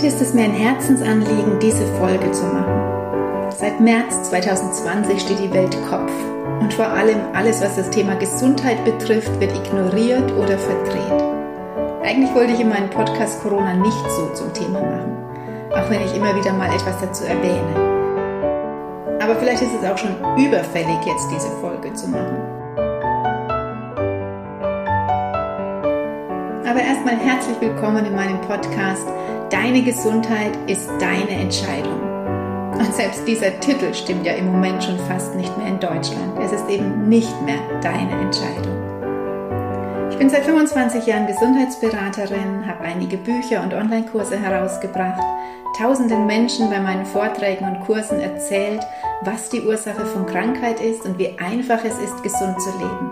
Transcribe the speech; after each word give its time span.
Heute 0.00 0.14
ist 0.14 0.22
es 0.22 0.32
mir 0.32 0.44
ein 0.44 0.54
Herzensanliegen, 0.54 1.58
diese 1.60 1.86
Folge 1.98 2.32
zu 2.32 2.44
machen. 2.44 3.50
Seit 3.50 3.80
März 3.80 4.30
2020 4.30 5.20
steht 5.20 5.38
die 5.38 5.52
Welt 5.52 5.76
Kopf 5.90 6.10
und 6.58 6.72
vor 6.72 6.86
allem 6.86 7.18
alles, 7.34 7.60
was 7.60 7.76
das 7.76 7.90
Thema 7.90 8.14
Gesundheit 8.14 8.82
betrifft, 8.86 9.38
wird 9.40 9.54
ignoriert 9.54 10.32
oder 10.32 10.56
verdreht. 10.56 11.22
Eigentlich 12.02 12.34
wollte 12.34 12.54
ich 12.54 12.60
in 12.60 12.70
meinem 12.70 12.88
Podcast 12.88 13.42
Corona 13.42 13.74
nicht 13.74 14.10
so 14.16 14.32
zum 14.32 14.50
Thema 14.54 14.80
machen, 14.80 15.18
auch 15.72 15.90
wenn 15.90 16.00
ich 16.00 16.16
immer 16.16 16.34
wieder 16.34 16.54
mal 16.54 16.74
etwas 16.74 16.98
dazu 17.02 17.24
erwähne. 17.24 17.74
Aber 19.22 19.36
vielleicht 19.36 19.60
ist 19.60 19.74
es 19.82 19.86
auch 19.86 19.98
schon 19.98 20.16
überfällig, 20.38 20.96
jetzt 21.04 21.28
diese 21.30 21.50
Folge 21.60 21.92
zu 21.92 22.08
machen. 22.08 22.38
Aber 26.66 26.80
erstmal 26.80 27.16
herzlich 27.16 27.60
willkommen 27.60 28.06
in 28.06 28.16
meinem 28.16 28.40
Podcast. 28.40 29.06
Deine 29.50 29.82
Gesundheit 29.82 30.56
ist 30.68 30.88
deine 31.00 31.42
Entscheidung. 31.42 32.00
Und 32.72 32.94
selbst 32.94 33.26
dieser 33.26 33.58
Titel 33.58 33.92
stimmt 33.92 34.24
ja 34.24 34.34
im 34.34 34.46
Moment 34.46 34.84
schon 34.84 34.96
fast 35.08 35.34
nicht 35.34 35.58
mehr 35.58 35.66
in 35.66 35.80
Deutschland. 35.80 36.38
Es 36.40 36.52
ist 36.52 36.68
eben 36.68 37.08
nicht 37.08 37.34
mehr 37.42 37.58
deine 37.82 38.12
Entscheidung. 38.12 38.78
Ich 40.08 40.18
bin 40.18 40.30
seit 40.30 40.44
25 40.44 41.04
Jahren 41.04 41.26
Gesundheitsberaterin, 41.26 42.64
habe 42.64 42.84
einige 42.84 43.16
Bücher 43.16 43.64
und 43.64 43.74
Online-Kurse 43.74 44.38
herausgebracht, 44.38 45.20
tausenden 45.76 46.26
Menschen 46.26 46.70
bei 46.70 46.78
meinen 46.78 47.04
Vorträgen 47.04 47.64
und 47.64 47.80
Kursen 47.80 48.20
erzählt, 48.20 48.86
was 49.22 49.48
die 49.48 49.62
Ursache 49.62 50.06
von 50.06 50.26
Krankheit 50.26 50.80
ist 50.80 51.04
und 51.04 51.18
wie 51.18 51.36
einfach 51.40 51.84
es 51.84 51.98
ist, 51.98 52.22
gesund 52.22 52.60
zu 52.60 52.70
leben. 52.78 53.10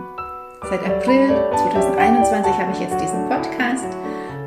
Seit 0.70 0.84
April 0.84 1.30
2021 1.56 2.52
habe 2.52 2.72
ich 2.74 2.80
jetzt 2.80 3.00
diesen 3.00 3.28
Podcast 3.28 3.86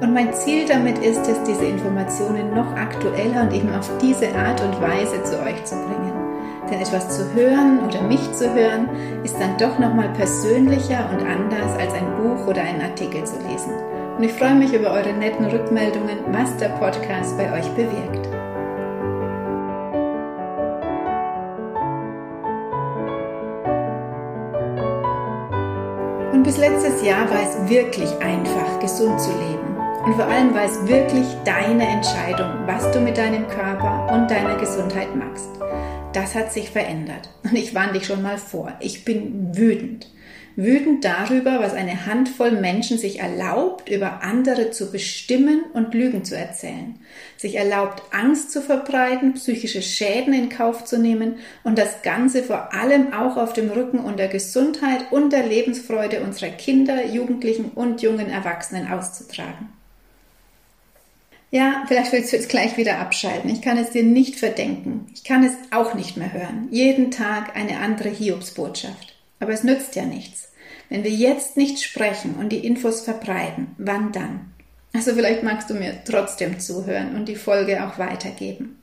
und 0.02 0.14
mein 0.16 0.34
Ziel 0.34 0.66
damit 0.68 0.98
ist 0.98 1.28
es, 1.28 1.44
diese 1.44 1.66
Informationen 1.66 2.56
noch 2.56 2.76
aktueller 2.76 3.44
und 3.44 3.54
eben 3.54 3.72
auf 3.74 3.88
diese 4.02 4.34
Art 4.36 4.60
und 4.62 4.82
Weise 4.82 5.22
zu 5.24 5.40
euch 5.44 5.64
zu 5.64 5.76
bringen. 5.76 6.12
Denn 6.70 6.82
etwas 6.82 7.10
zu 7.10 7.34
hören 7.36 7.80
oder 7.88 8.02
mich 8.02 8.32
zu 8.34 8.52
hören, 8.52 8.90
ist 9.24 9.36
dann 9.40 9.58
doch 9.60 9.78
nochmal 9.78 10.10
persönlicher 10.10 11.08
und 11.12 11.22
anders 11.22 11.78
als 11.80 11.94
ein 11.94 12.16
Buch 12.18 12.48
oder 12.48 12.62
einen 12.64 12.82
Artikel 12.82 13.24
zu 13.26 13.36
lesen. 13.48 13.74
Und 14.18 14.24
ich 14.24 14.34
freue 14.34 14.56
mich 14.56 14.74
über 14.74 14.92
eure 14.92 15.14
netten 15.14 15.46
Rückmeldungen, 15.46 16.18
was 16.32 16.58
der 16.58 16.70
Podcast 16.70 17.38
bei 17.38 17.52
euch 17.54 17.70
bewirkt. 17.72 18.28
Und 26.34 26.44
bis 26.44 26.58
letztes 26.58 27.06
Jahr 27.06 27.30
war 27.30 27.42
es 27.44 27.70
wirklich 27.70 28.10
einfach, 28.20 28.80
gesund 28.80 29.20
zu 29.20 29.30
leben. 29.30 29.71
Und 30.06 30.16
vor 30.16 30.26
allem 30.26 30.54
war 30.54 30.64
es 30.64 30.88
wirklich 30.88 31.26
deine 31.46 31.88
Entscheidung, 31.88 32.52
was 32.66 32.92
du 32.92 33.00
mit 33.00 33.18
deinem 33.18 33.48
Körper 33.48 34.12
und 34.14 34.30
deiner 34.30 34.58
Gesundheit 34.58 35.16
machst. 35.16 35.50
Das 36.14 36.36
hat 36.36 36.52
sich 36.52 36.70
verändert. 36.70 37.30
Und 37.44 37.56
ich 37.56 37.74
warne 37.76 37.94
dich 37.94 38.06
schon 38.06 38.22
mal 38.22 38.38
vor. 38.38 38.74
Ich 38.80 39.06
bin 39.06 39.56
wütend 39.56 40.08
wütend 40.56 41.06
darüber, 41.06 41.60
was 41.60 41.74
eine 41.74 42.06
Handvoll 42.06 42.52
Menschen 42.52 42.98
sich 42.98 43.20
erlaubt, 43.20 43.90
über 43.90 44.22
andere 44.22 44.72
zu 44.72 44.92
bestimmen 44.92 45.64
und 45.74 45.94
Lügen 45.94 46.26
zu 46.26 46.36
erzählen, 46.36 47.00
sich 47.38 47.56
erlaubt, 47.56 48.04
Angst 48.12 48.52
zu 48.52 48.62
verbreiten, 48.62 49.34
psychische 49.34 49.82
Schäden 49.82 50.34
in 50.34 50.50
Kauf 50.50 50.86
zu 50.86 50.98
nehmen 50.98 51.36
und 51.64 51.78
das 51.78 52.02
Ganze 52.02 52.44
vor 52.44 52.74
allem 52.74 53.14
auch 53.14 53.38
auf 53.38 53.54
dem 53.54 53.70
Rücken 53.70 54.00
und 54.00 54.20
der 54.20 54.28
Gesundheit 54.28 55.12
und 55.12 55.32
der 55.32 55.46
Lebensfreude 55.46 56.22
unserer 56.22 56.50
Kinder, 56.50 57.06
Jugendlichen 57.06 57.72
und 57.74 58.02
jungen 58.02 58.30
Erwachsenen 58.30 58.92
auszutragen. 58.92 59.81
Ja, 61.52 61.84
vielleicht 61.86 62.14
willst 62.14 62.32
du 62.32 62.38
jetzt 62.38 62.48
gleich 62.48 62.78
wieder 62.78 63.00
abschalten. 63.00 63.50
Ich 63.50 63.62
kann 63.62 63.78
es 63.78 63.90
dir 63.90 64.04
nicht 64.04 64.38
verdenken. 64.38 65.08
Ich 65.14 65.26
kann 65.26 65.44
es 65.44 65.52
auch 65.72 65.94
nicht 65.94 66.16
mehr 66.16 66.32
hören. 66.32 66.70
Jeden 66.72 67.12
Tag 67.12 67.58
eine 67.58 67.80
andere 67.80 68.08
Hiobsbotschaft. 68.08 69.16
Aber 69.42 69.52
es 69.52 69.66
nützt 69.66 69.98
ja 69.98 70.06
nichts. 70.06 70.54
Wenn 70.88 71.04
wir 71.04 71.12
jetzt 71.12 71.58
nicht 71.58 71.84
sprechen 71.84 72.36
und 72.40 72.50
die 72.50 72.66
Infos 72.66 73.02
verbreiten, 73.02 73.76
wann 73.78 74.14
dann? 74.14 74.52
Also 74.94 75.14
vielleicht 75.14 75.44
magst 75.44 75.70
du 75.70 75.74
mir 75.74 76.02
trotzdem 76.06 76.60
zuhören 76.60 77.16
und 77.16 77.28
die 77.28 77.36
Folge 77.36 77.86
auch 77.86 77.98
weitergeben. 77.98 78.82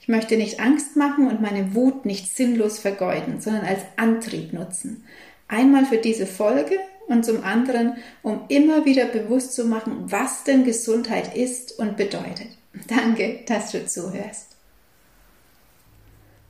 Ich 0.00 0.08
möchte 0.08 0.36
nicht 0.36 0.58
Angst 0.58 0.96
machen 0.96 1.28
und 1.28 1.40
meine 1.40 1.76
Wut 1.76 2.06
nicht 2.06 2.34
sinnlos 2.34 2.80
vergeuden, 2.80 3.40
sondern 3.40 3.64
als 3.64 3.82
Antrieb 3.96 4.52
nutzen. 4.52 5.04
Einmal 5.46 5.84
für 5.84 5.98
diese 5.98 6.26
Folge 6.26 6.76
und 7.08 7.24
zum 7.24 7.44
anderen, 7.44 7.96
um 8.22 8.42
immer 8.48 8.84
wieder 8.84 9.06
bewusst 9.06 9.54
zu 9.54 9.64
machen, 9.64 10.04
was 10.06 10.44
denn 10.44 10.64
Gesundheit 10.64 11.36
ist 11.36 11.78
und 11.78 11.96
bedeutet. 11.96 12.48
Danke, 12.88 13.40
dass 13.46 13.72
du 13.72 13.86
zuhörst. 13.86 14.52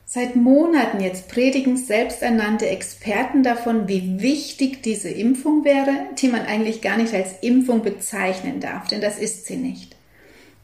Seit 0.05 0.35
Monaten 0.35 1.01
jetzt 1.01 1.27
predigen 1.27 1.75
selbsternannte 1.75 2.69
Experten 2.69 3.41
davon, 3.41 3.87
wie 3.87 4.21
wichtig 4.21 4.83
diese 4.83 5.09
Impfung 5.09 5.65
wäre, 5.65 5.91
die 6.19 6.27
man 6.27 6.45
eigentlich 6.45 6.81
gar 6.81 6.97
nicht 6.97 7.15
als 7.15 7.31
Impfung 7.41 7.81
bezeichnen 7.81 8.59
darf, 8.59 8.87
denn 8.87 9.01
das 9.01 9.17
ist 9.17 9.47
sie 9.47 9.55
nicht. 9.55 9.95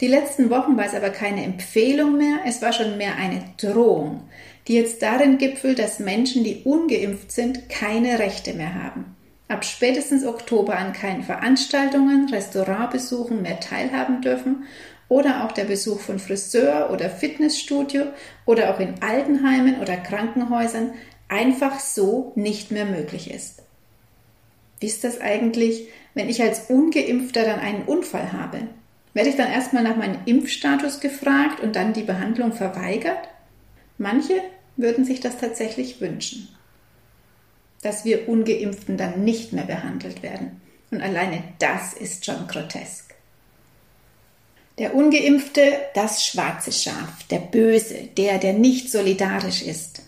Die 0.01 0.07
letzten 0.07 0.51
Wochen 0.51 0.77
war 0.77 0.85
es 0.85 0.94
aber 0.94 1.09
keine 1.09 1.44
Empfehlung 1.44 2.17
mehr, 2.17 2.41
es 2.45 2.61
war 2.61 2.73
schon 2.73 2.97
mehr 2.97 3.16
eine 3.16 3.44
Drohung, 3.57 4.29
die 4.67 4.75
jetzt 4.75 5.01
darin 5.01 5.39
gipfelt, 5.39 5.79
dass 5.79 5.97
Menschen, 5.97 6.44
die 6.44 6.61
ungeimpft 6.63 7.31
sind, 7.31 7.69
keine 7.69 8.19
Rechte 8.19 8.53
mehr 8.53 8.75
haben. 8.75 9.16
Ab 9.50 9.66
spätestens 9.66 10.26
Oktober 10.26 10.78
an 10.78 10.94
keinen 10.94 11.24
Veranstaltungen, 11.24 12.30
Restaurantbesuchen 12.30 13.42
mehr 13.42 13.60
teilhaben 13.60 14.22
dürfen 14.22 14.66
oder 15.10 15.44
auch 15.44 15.52
der 15.52 15.66
Besuch 15.66 16.00
von 16.00 16.20
Friseur 16.20 16.92
oder 16.92 17.10
Fitnessstudio 17.10 18.06
oder 18.46 18.74
auch 18.74 18.80
in 18.80 19.02
Altenheimen 19.02 19.82
oder 19.82 19.98
Krankenhäusern 19.98 20.94
einfach 21.30 21.80
so 21.80 22.32
nicht 22.36 22.70
mehr 22.70 22.86
möglich 22.86 23.32
ist. 23.32 23.64
Wie 24.80 24.86
ist 24.86 25.04
das 25.04 25.20
eigentlich, 25.20 25.88
wenn 26.14 26.30
ich 26.30 26.44
als 26.44 26.70
ungeimpfter 26.70 27.44
dann 27.44 27.60
einen 27.60 27.84
Unfall 27.84 28.31
habe? 28.31 28.68
Werde 29.16 29.30
ich 29.30 29.36
dann 29.36 29.52
erstmal 29.52 29.81
nach 29.81 29.96
meinem 29.96 30.20
Impfstatus 30.26 31.00
gefragt 31.00 31.60
und 31.60 31.76
dann 31.76 31.94
die 31.94 32.04
Behandlung 32.04 32.54
verweigert? 32.54 33.30
Manche 33.98 34.36
würden 34.78 35.06
sich 35.06 35.22
das 35.22 35.38
tatsächlich 35.38 36.00
wünschen, 36.02 36.50
dass 37.81 38.06
wir 38.06 38.28
ungeimpften 38.28 38.97
dann 38.97 39.23
nicht 39.23 39.53
mehr 39.53 39.66
behandelt 39.66 40.22
werden. 40.23 40.62
Und 40.91 41.01
alleine 41.01 41.44
das 41.59 41.94
ist 41.94 42.25
schon 42.25 42.47
grotesk. 42.47 43.13
Der 44.79 44.95
ungeimpfte, 44.95 45.62
das 45.94 46.25
schwarze 46.25 46.72
Schaf, 46.72 47.23
der 47.29 47.39
Böse, 47.39 48.09
der, 48.18 48.38
der 48.38 48.53
nicht 48.53 48.89
solidarisch 48.89 49.62
ist. 49.62 50.01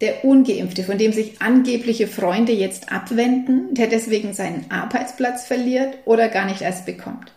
Der 0.00 0.24
ungeimpfte, 0.24 0.82
von 0.82 0.98
dem 0.98 1.12
sich 1.12 1.40
angebliche 1.40 2.06
Freunde 2.06 2.52
jetzt 2.52 2.90
abwenden, 2.90 3.74
der 3.74 3.86
deswegen 3.86 4.32
seinen 4.32 4.70
Arbeitsplatz 4.70 5.44
verliert 5.46 5.98
oder 6.04 6.28
gar 6.28 6.46
nicht 6.46 6.62
erst 6.62 6.86
bekommt. 6.86 7.32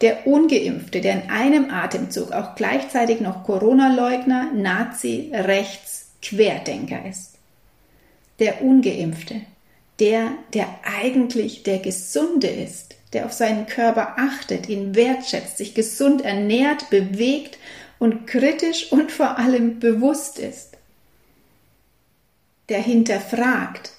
Der 0.00 0.26
ungeimpfte, 0.26 1.00
der 1.00 1.24
in 1.24 1.30
einem 1.30 1.70
Atemzug 1.70 2.32
auch 2.32 2.54
gleichzeitig 2.54 3.20
noch 3.20 3.44
Corona-Leugner, 3.44 4.52
Nazi, 4.54 5.32
Rechts, 5.32 6.12
Querdenker 6.22 7.04
ist. 7.08 7.35
Der 8.38 8.62
ungeimpfte, 8.62 9.42
der, 9.98 10.32
der 10.52 10.68
eigentlich 10.84 11.62
der 11.62 11.78
Gesunde 11.78 12.48
ist, 12.48 12.96
der 13.12 13.26
auf 13.26 13.32
seinen 13.32 13.66
Körper 13.66 14.18
achtet, 14.18 14.68
ihn 14.68 14.94
wertschätzt, 14.94 15.56
sich 15.56 15.74
gesund 15.74 16.22
ernährt, 16.22 16.90
bewegt 16.90 17.58
und 17.98 18.26
kritisch 18.26 18.92
und 18.92 19.10
vor 19.10 19.38
allem 19.38 19.78
bewusst 19.78 20.38
ist. 20.38 20.76
Der 22.68 22.82
hinterfragt, 22.82 23.92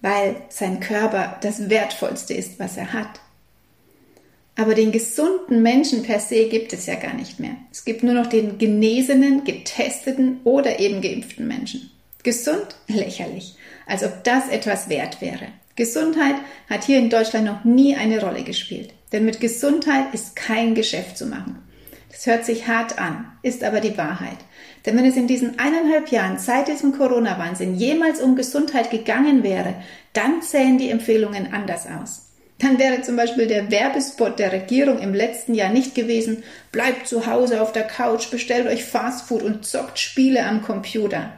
weil 0.00 0.36
sein 0.48 0.80
Körper 0.80 1.38
das 1.40 1.70
Wertvollste 1.70 2.34
ist, 2.34 2.58
was 2.58 2.76
er 2.76 2.92
hat. 2.92 3.20
Aber 4.54 4.74
den 4.74 4.92
gesunden 4.92 5.62
Menschen 5.62 6.02
per 6.02 6.20
se 6.20 6.48
gibt 6.48 6.72
es 6.72 6.86
ja 6.86 6.94
gar 6.94 7.14
nicht 7.14 7.40
mehr. 7.40 7.56
Es 7.70 7.84
gibt 7.84 8.02
nur 8.02 8.14
noch 8.14 8.26
den 8.26 8.58
genesenen, 8.58 9.44
getesteten 9.44 10.40
oder 10.44 10.78
eben 10.78 11.02
geimpften 11.02 11.46
Menschen. 11.46 11.90
Gesund? 12.22 12.76
Lächerlich. 12.88 13.54
Als 13.86 14.04
ob 14.04 14.24
das 14.24 14.48
etwas 14.48 14.88
wert 14.88 15.20
wäre. 15.20 15.46
Gesundheit 15.76 16.36
hat 16.68 16.84
hier 16.84 16.98
in 16.98 17.10
Deutschland 17.10 17.46
noch 17.46 17.64
nie 17.64 17.96
eine 17.96 18.20
Rolle 18.20 18.42
gespielt. 18.42 18.92
Denn 19.12 19.24
mit 19.24 19.40
Gesundheit 19.40 20.12
ist 20.12 20.34
kein 20.34 20.74
Geschäft 20.74 21.16
zu 21.16 21.26
machen. 21.26 21.62
Das 22.10 22.26
hört 22.26 22.44
sich 22.44 22.66
hart 22.66 22.98
an, 22.98 23.30
ist 23.42 23.62
aber 23.62 23.80
die 23.80 23.96
Wahrheit. 23.98 24.38
Denn 24.84 24.96
wenn 24.96 25.04
es 25.04 25.16
in 25.16 25.26
diesen 25.26 25.58
eineinhalb 25.58 26.08
Jahren 26.08 26.38
seit 26.38 26.68
diesem 26.68 26.96
Corona-Wahnsinn 26.96 27.74
jemals 27.74 28.20
um 28.20 28.36
Gesundheit 28.36 28.90
gegangen 28.90 29.42
wäre, 29.42 29.74
dann 30.12 30.40
sähen 30.40 30.78
die 30.78 30.90
Empfehlungen 30.90 31.52
anders 31.52 31.86
aus. 31.86 32.22
Dann 32.58 32.78
wäre 32.78 33.02
zum 33.02 33.16
Beispiel 33.16 33.46
der 33.46 33.70
Werbespot 33.70 34.38
der 34.38 34.50
Regierung 34.50 34.98
im 34.98 35.12
letzten 35.12 35.54
Jahr 35.54 35.68
nicht 35.68 35.94
gewesen, 35.94 36.42
bleibt 36.72 37.06
zu 37.06 37.26
Hause 37.26 37.60
auf 37.60 37.72
der 37.72 37.86
Couch, 37.86 38.30
bestellt 38.30 38.66
euch 38.66 38.84
Fastfood 38.84 39.42
und 39.42 39.66
zockt 39.66 39.98
Spiele 39.98 40.46
am 40.46 40.62
Computer. 40.62 41.34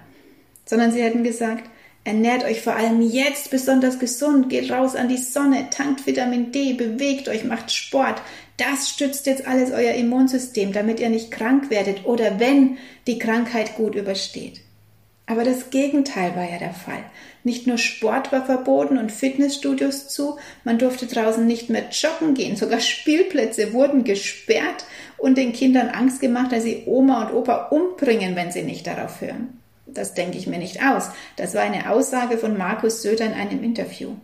Sondern 0.64 0.92
sie 0.92 1.02
hätten 1.02 1.24
gesagt, 1.24 1.68
Ernährt 2.08 2.42
euch 2.42 2.62
vor 2.62 2.74
allem 2.74 3.02
jetzt 3.02 3.50
besonders 3.50 3.98
gesund, 3.98 4.48
geht 4.48 4.70
raus 4.70 4.96
an 4.96 5.10
die 5.10 5.18
Sonne, 5.18 5.68
tankt 5.68 6.06
Vitamin 6.06 6.52
D, 6.52 6.72
bewegt 6.72 7.28
euch, 7.28 7.44
macht 7.44 7.70
Sport, 7.70 8.22
das 8.56 8.88
stützt 8.88 9.26
jetzt 9.26 9.46
alles 9.46 9.72
euer 9.72 9.92
Immunsystem, 9.92 10.72
damit 10.72 11.00
ihr 11.00 11.10
nicht 11.10 11.30
krank 11.30 11.68
werdet 11.68 12.06
oder 12.06 12.40
wenn 12.40 12.78
die 13.06 13.18
Krankheit 13.18 13.76
gut 13.76 13.94
übersteht. 13.94 14.62
Aber 15.26 15.44
das 15.44 15.68
Gegenteil 15.68 16.34
war 16.34 16.50
ja 16.50 16.58
der 16.58 16.72
Fall. 16.72 17.04
Nicht 17.44 17.66
nur 17.66 17.76
Sport 17.76 18.32
war 18.32 18.46
verboten 18.46 18.96
und 18.96 19.12
Fitnessstudios 19.12 20.08
zu, 20.08 20.38
man 20.64 20.78
durfte 20.78 21.04
draußen 21.04 21.46
nicht 21.46 21.68
mehr 21.68 21.90
joggen 21.90 22.32
gehen, 22.32 22.56
sogar 22.56 22.80
Spielplätze 22.80 23.74
wurden 23.74 24.04
gesperrt 24.04 24.86
und 25.18 25.36
den 25.36 25.52
Kindern 25.52 25.90
Angst 25.90 26.22
gemacht, 26.22 26.52
dass 26.52 26.62
sie 26.62 26.84
Oma 26.86 27.26
und 27.26 27.34
Opa 27.34 27.66
umbringen, 27.66 28.34
wenn 28.34 28.50
sie 28.50 28.62
nicht 28.62 28.86
darauf 28.86 29.20
hören. 29.20 29.57
Das 29.94 30.14
denke 30.14 30.38
ich 30.38 30.46
mir 30.46 30.58
nicht 30.58 30.82
aus. 30.82 31.10
Das 31.36 31.54
war 31.54 31.62
eine 31.62 31.90
Aussage 31.90 32.38
von 32.38 32.56
Markus 32.56 33.02
Söder 33.02 33.26
in 33.26 33.32
einem 33.32 33.64
Interview. 33.64 34.14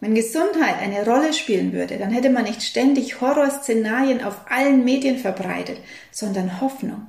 Wenn 0.00 0.14
Gesundheit 0.14 0.78
eine 0.80 1.04
Rolle 1.04 1.32
spielen 1.34 1.72
würde, 1.72 1.98
dann 1.98 2.10
hätte 2.10 2.30
man 2.30 2.44
nicht 2.44 2.62
ständig 2.62 3.20
Horrorszenarien 3.20 4.22
auf 4.22 4.50
allen 4.50 4.84
Medien 4.84 5.18
verbreitet, 5.18 5.78
sondern 6.10 6.60
Hoffnung. 6.60 7.06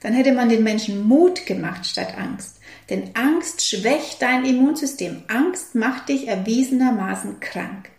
Dann 0.00 0.12
hätte 0.12 0.32
man 0.32 0.48
den 0.48 0.62
Menschen 0.62 1.08
Mut 1.08 1.46
gemacht 1.46 1.86
statt 1.86 2.16
Angst. 2.16 2.60
Denn 2.90 3.10
Angst 3.14 3.66
schwächt 3.66 4.22
dein 4.22 4.44
Immunsystem. 4.44 5.24
Angst 5.28 5.74
macht 5.74 6.10
dich 6.10 6.28
erwiesenermaßen 6.28 7.40
krank. 7.40 7.90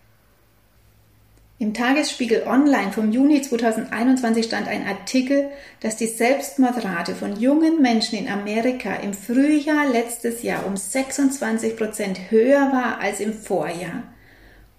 Im 1.62 1.74
Tagesspiegel 1.74 2.44
Online 2.48 2.94
vom 2.94 3.12
Juni 3.12 3.42
2021 3.42 4.46
stand 4.46 4.70
ein 4.70 4.88
Artikel, 4.88 5.50
dass 5.82 5.98
die 5.98 6.08
Selbstmordrate 6.08 7.14
von 7.16 7.38
jungen 7.38 7.82
Menschen 7.82 8.18
in 8.18 8.30
Amerika 8.30 8.96
im 8.96 9.14
Frühjahr 9.14 9.90
letztes 9.90 10.42
Jahr 10.42 10.66
um 10.66 10.78
26 10.78 11.76
Prozent 11.76 12.32
höher 12.32 12.72
war 12.72 13.02
als 13.02 13.20
im 13.20 13.34
Vorjahr. 13.34 14.04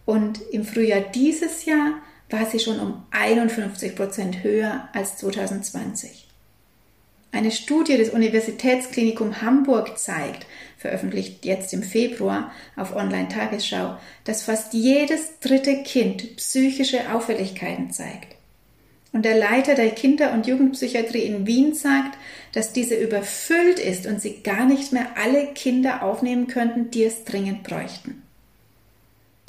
Und 0.07 0.41
im 0.53 0.65
Frühjahr 0.65 1.03
dieses 1.03 1.67
Jahr 1.67 1.99
war 2.31 2.47
sie 2.47 2.59
schon 2.59 2.81
um 2.81 3.03
51 3.11 3.95
Prozent 3.95 4.43
höher 4.43 4.89
als 4.95 5.19
2020. 5.19 6.29
Eine 7.31 7.51
Studie 7.51 7.99
des 7.99 8.09
Universitätsklinikum 8.09 9.43
Hamburg 9.43 9.99
zeigt, 9.99 10.47
veröffentlicht 10.81 11.45
jetzt 11.45 11.75
im 11.75 11.83
Februar 11.83 12.51
auf 12.75 12.97
Online-Tagesschau, 12.97 13.99
dass 14.25 14.43
fast 14.43 14.73
jedes 14.73 15.39
dritte 15.41 15.83
Kind 15.83 16.37
psychische 16.37 17.13
Auffälligkeiten 17.13 17.91
zeigt. 17.91 18.35
Und 19.13 19.25
der 19.25 19.37
Leiter 19.37 19.75
der 19.75 19.91
Kinder- 19.91 20.33
und 20.33 20.47
Jugendpsychiatrie 20.47 21.23
in 21.23 21.47
Wien 21.47 21.75
sagt, 21.75 22.17
dass 22.53 22.73
diese 22.73 22.95
überfüllt 22.95 23.79
ist 23.79 24.07
und 24.07 24.23
sie 24.23 24.43
gar 24.43 24.65
nicht 24.65 24.93
mehr 24.93 25.09
alle 25.17 25.49
Kinder 25.49 26.03
aufnehmen 26.03 26.47
könnten, 26.47 26.91
die 26.91 27.05
es 27.05 27.25
dringend 27.25 27.63
bräuchten. 27.63 28.23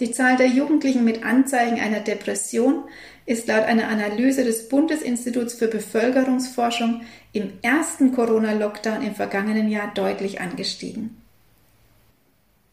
Die 0.01 0.11
Zahl 0.11 0.35
der 0.35 0.47
Jugendlichen 0.47 1.05
mit 1.05 1.23
Anzeichen 1.23 1.79
einer 1.79 1.99
Depression 1.99 2.83
ist 3.27 3.47
laut 3.47 3.63
einer 3.63 3.87
Analyse 3.87 4.43
des 4.43 4.67
Bundesinstituts 4.67 5.53
für 5.53 5.67
Bevölkerungsforschung 5.67 7.01
im 7.31 7.53
ersten 7.61 8.11
Corona-Lockdown 8.13 9.03
im 9.03 9.15
vergangenen 9.15 9.69
Jahr 9.69 9.93
deutlich 9.93 10.41
angestiegen. 10.41 11.20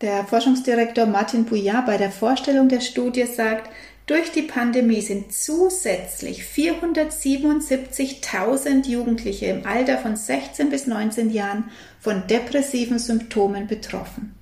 Der 0.00 0.24
Forschungsdirektor 0.24 1.06
Martin 1.06 1.44
Bouillard 1.44 1.86
bei 1.86 1.96
der 1.96 2.12
Vorstellung 2.12 2.68
der 2.68 2.80
Studie 2.80 3.26
sagt, 3.26 3.68
durch 4.06 4.30
die 4.30 4.42
Pandemie 4.42 5.00
sind 5.00 5.32
zusätzlich 5.32 6.42
477.000 6.42 8.86
Jugendliche 8.86 9.46
im 9.46 9.66
Alter 9.66 9.98
von 9.98 10.14
16 10.14 10.70
bis 10.70 10.86
19 10.86 11.30
Jahren 11.30 11.64
von 11.98 12.28
depressiven 12.28 13.00
Symptomen 13.00 13.66
betroffen. 13.66 14.36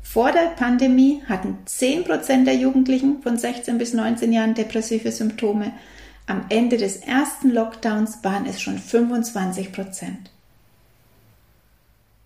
Vor 0.00 0.30
der 0.30 0.52
Pandemie 0.56 1.24
hatten 1.28 1.58
10% 1.66 2.44
der 2.44 2.54
Jugendlichen 2.54 3.20
von 3.20 3.36
16 3.36 3.78
bis 3.78 3.94
19 3.94 4.32
Jahren 4.32 4.54
depressive 4.54 5.10
Symptome. 5.10 5.72
Am 6.28 6.44
Ende 6.50 6.76
des 6.76 6.98
ersten 6.98 7.50
Lockdowns 7.50 8.22
waren 8.22 8.46
es 8.46 8.62
schon 8.62 8.78
25 8.78 9.72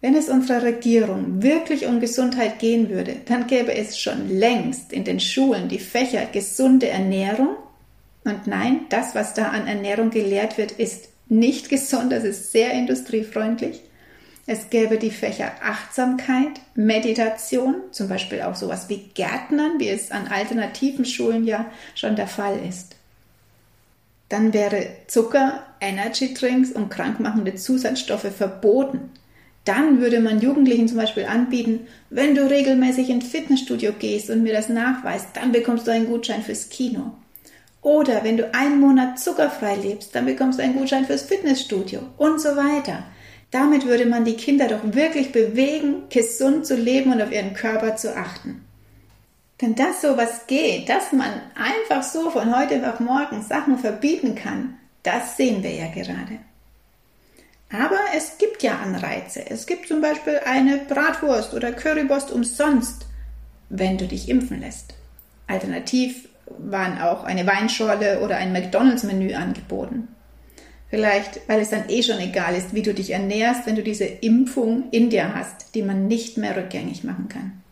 Wenn 0.00 0.14
es 0.14 0.28
unserer 0.28 0.62
Regierung 0.62 1.42
wirklich 1.42 1.86
um 1.86 1.98
Gesundheit 1.98 2.60
gehen 2.60 2.88
würde, 2.88 3.16
dann 3.24 3.48
gäbe 3.48 3.74
es 3.74 3.98
schon 3.98 4.28
längst 4.28 4.92
in 4.92 5.04
den 5.04 5.18
Schulen 5.18 5.68
die 5.68 5.80
Fächer 5.80 6.26
gesunde 6.26 6.88
Ernährung. 6.88 7.56
Und 8.24 8.46
nein, 8.46 8.82
das, 8.90 9.14
was 9.14 9.34
da 9.34 9.48
an 9.48 9.66
Ernährung 9.66 10.10
gelehrt 10.10 10.56
wird, 10.56 10.72
ist 10.72 11.08
nicht 11.28 11.68
gesund, 11.68 12.12
das 12.12 12.24
ist 12.24 12.52
sehr 12.52 12.72
industriefreundlich. 12.72 13.80
Es 14.46 14.70
gäbe 14.70 14.96
die 14.96 15.10
Fächer 15.10 15.52
Achtsamkeit, 15.62 16.60
Meditation, 16.74 17.82
zum 17.90 18.08
Beispiel 18.08 18.40
auch 18.42 18.56
sowas 18.56 18.88
wie 18.88 19.10
Gärtnern, 19.14 19.78
wie 19.78 19.90
es 19.90 20.10
an 20.10 20.28
alternativen 20.28 21.04
Schulen 21.04 21.44
ja 21.44 21.66
schon 21.94 22.16
der 22.16 22.28
Fall 22.28 22.58
ist. 22.66 22.96
Dann 24.30 24.54
wäre 24.54 24.86
Zucker, 25.06 25.64
Energy 25.80 26.32
Drinks 26.32 26.72
und 26.72 26.88
krankmachende 26.88 27.56
Zusatzstoffe 27.56 28.32
verboten. 28.34 29.10
Dann 29.68 30.00
würde 30.00 30.20
man 30.20 30.40
Jugendlichen 30.40 30.88
zum 30.88 30.96
Beispiel 30.96 31.26
anbieten, 31.26 31.88
wenn 32.08 32.34
du 32.34 32.48
regelmäßig 32.48 33.10
ins 33.10 33.28
Fitnessstudio 33.28 33.92
gehst 33.98 34.30
und 34.30 34.42
mir 34.42 34.54
das 34.54 34.70
nachweist, 34.70 35.28
dann 35.34 35.52
bekommst 35.52 35.86
du 35.86 35.90
einen 35.90 36.06
Gutschein 36.06 36.42
fürs 36.42 36.70
Kino. 36.70 37.12
Oder 37.82 38.24
wenn 38.24 38.38
du 38.38 38.54
einen 38.54 38.80
Monat 38.80 39.18
zuckerfrei 39.18 39.76
lebst, 39.76 40.14
dann 40.14 40.24
bekommst 40.24 40.58
du 40.58 40.62
einen 40.62 40.74
Gutschein 40.74 41.04
fürs 41.04 41.24
Fitnessstudio 41.24 42.00
und 42.16 42.40
so 42.40 42.56
weiter. 42.56 43.04
Damit 43.50 43.84
würde 43.84 44.06
man 44.06 44.24
die 44.24 44.36
Kinder 44.36 44.68
doch 44.68 44.80
wirklich 44.94 45.32
bewegen, 45.32 46.04
gesund 46.08 46.64
zu 46.64 46.74
leben 46.74 47.12
und 47.12 47.20
auf 47.20 47.30
ihren 47.30 47.52
Körper 47.52 47.94
zu 47.94 48.16
achten. 48.16 48.64
Denn 49.60 49.74
dass 49.74 50.00
sowas 50.00 50.46
geht, 50.46 50.88
dass 50.88 51.12
man 51.12 51.42
einfach 51.54 52.02
so 52.02 52.30
von 52.30 52.58
heute 52.58 52.90
auf 52.90 53.00
morgen 53.00 53.42
Sachen 53.42 53.76
verbieten 53.76 54.34
kann, 54.34 54.78
das 55.02 55.36
sehen 55.36 55.62
wir 55.62 55.74
ja 55.74 55.88
gerade. 55.88 56.38
Aber 57.70 57.98
es 58.16 58.38
gibt 58.38 58.62
ja 58.62 58.78
Anreize. 58.78 59.44
Es 59.48 59.66
gibt 59.66 59.88
zum 59.88 60.00
Beispiel 60.00 60.40
eine 60.44 60.78
Bratwurst 60.78 61.52
oder 61.52 61.72
Currywurst 61.72 62.30
umsonst, 62.30 63.06
wenn 63.68 63.98
du 63.98 64.06
dich 64.06 64.28
impfen 64.28 64.60
lässt. 64.60 64.94
Alternativ 65.46 66.28
waren 66.46 67.00
auch 67.00 67.24
eine 67.24 67.46
Weinschorle 67.46 68.20
oder 68.20 68.36
ein 68.36 68.52
McDonalds-Menü 68.52 69.34
angeboten. 69.34 70.08
Vielleicht, 70.90 71.46
weil 71.48 71.60
es 71.60 71.68
dann 71.68 71.90
eh 71.90 72.02
schon 72.02 72.18
egal 72.18 72.54
ist, 72.54 72.74
wie 72.74 72.82
du 72.82 72.94
dich 72.94 73.10
ernährst, 73.10 73.66
wenn 73.66 73.76
du 73.76 73.82
diese 73.82 74.06
Impfung 74.06 74.84
in 74.90 75.10
dir 75.10 75.34
hast, 75.34 75.74
die 75.74 75.82
man 75.82 76.08
nicht 76.08 76.38
mehr 76.38 76.56
rückgängig 76.56 77.04
machen 77.04 77.28
kann. 77.28 77.62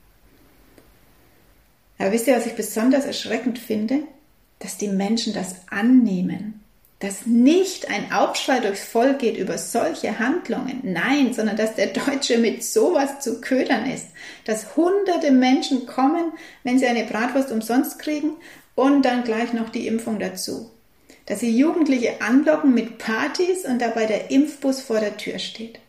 Aber 1.99 2.13
wisst 2.13 2.27
ihr, 2.27 2.37
was 2.37 2.47
ich 2.47 2.55
besonders 2.55 3.07
erschreckend 3.07 3.59
finde? 3.59 4.01
Dass 4.59 4.77
die 4.77 4.89
Menschen 4.89 5.33
das 5.33 5.57
annehmen. 5.71 6.61
Dass 6.99 7.27
nicht 7.27 7.91
ein 7.91 8.11
Aufschrei 8.11 8.61
durchs 8.61 8.85
Volk 8.85 9.19
geht 9.19 9.37
über 9.37 9.59
solche 9.59 10.19
Handlungen. 10.19 10.81
Nein, 10.83 11.35
sondern 11.35 11.57
dass 11.57 11.75
der 11.75 11.89
Deutsche 11.89 12.39
mit 12.39 12.65
sowas 12.65 13.21
zu 13.21 13.41
ködern 13.41 13.91
ist. 13.91 14.07
Dass 14.45 14.77
hunderte 14.77 15.31
Menschen 15.31 15.87
kommen, 15.87 16.33
wenn 16.65 16.79
sie 16.79 16.87
eine 16.87 17.05
Bratwurst 17.05 17.53
umsonst 17.53 17.99
kriegen 17.99 18.33
und 18.75 19.03
dann 19.03 19.25
gleich 19.25 19.53
noch 19.53 19.69
die 19.69 19.87
Impfung 19.87 20.19
dazu 20.19 20.71
dass 21.27 21.41
sie 21.41 21.57
Jugendliche 21.57 22.21
anlocken 22.21 22.73
mit 22.73 22.99
Partys 22.99 23.65
und 23.65 23.81
dabei 23.81 24.07
der 24.07 24.31
Impfbus 24.31 24.81
vor 24.81 25.01
der 25.01 25.17
Tür 25.17 25.39
steht. 25.39 25.81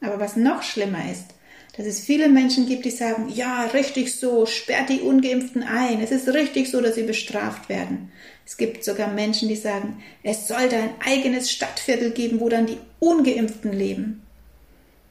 Aber 0.00 0.20
was 0.20 0.36
noch 0.36 0.62
schlimmer 0.62 1.10
ist, 1.10 1.26
dass 1.76 1.86
es 1.86 2.00
viele 2.00 2.28
Menschen 2.28 2.66
gibt, 2.66 2.84
die 2.84 2.90
sagen, 2.90 3.28
ja, 3.32 3.64
richtig 3.66 4.14
so, 4.14 4.46
sperrt 4.46 4.90
die 4.90 5.00
ungeimpften 5.00 5.62
ein, 5.62 6.00
es 6.02 6.10
ist 6.10 6.28
richtig 6.28 6.70
so, 6.70 6.80
dass 6.80 6.96
sie 6.96 7.04
bestraft 7.04 7.68
werden. 7.68 8.12
Es 8.46 8.56
gibt 8.56 8.84
sogar 8.84 9.08
Menschen, 9.08 9.48
die 9.48 9.56
sagen, 9.56 10.02
es 10.22 10.48
sollte 10.48 10.76
ein 10.76 10.94
eigenes 11.04 11.50
Stadtviertel 11.50 12.10
geben, 12.10 12.40
wo 12.40 12.48
dann 12.48 12.66
die 12.66 12.78
ungeimpften 13.00 13.72
leben. 13.72 14.22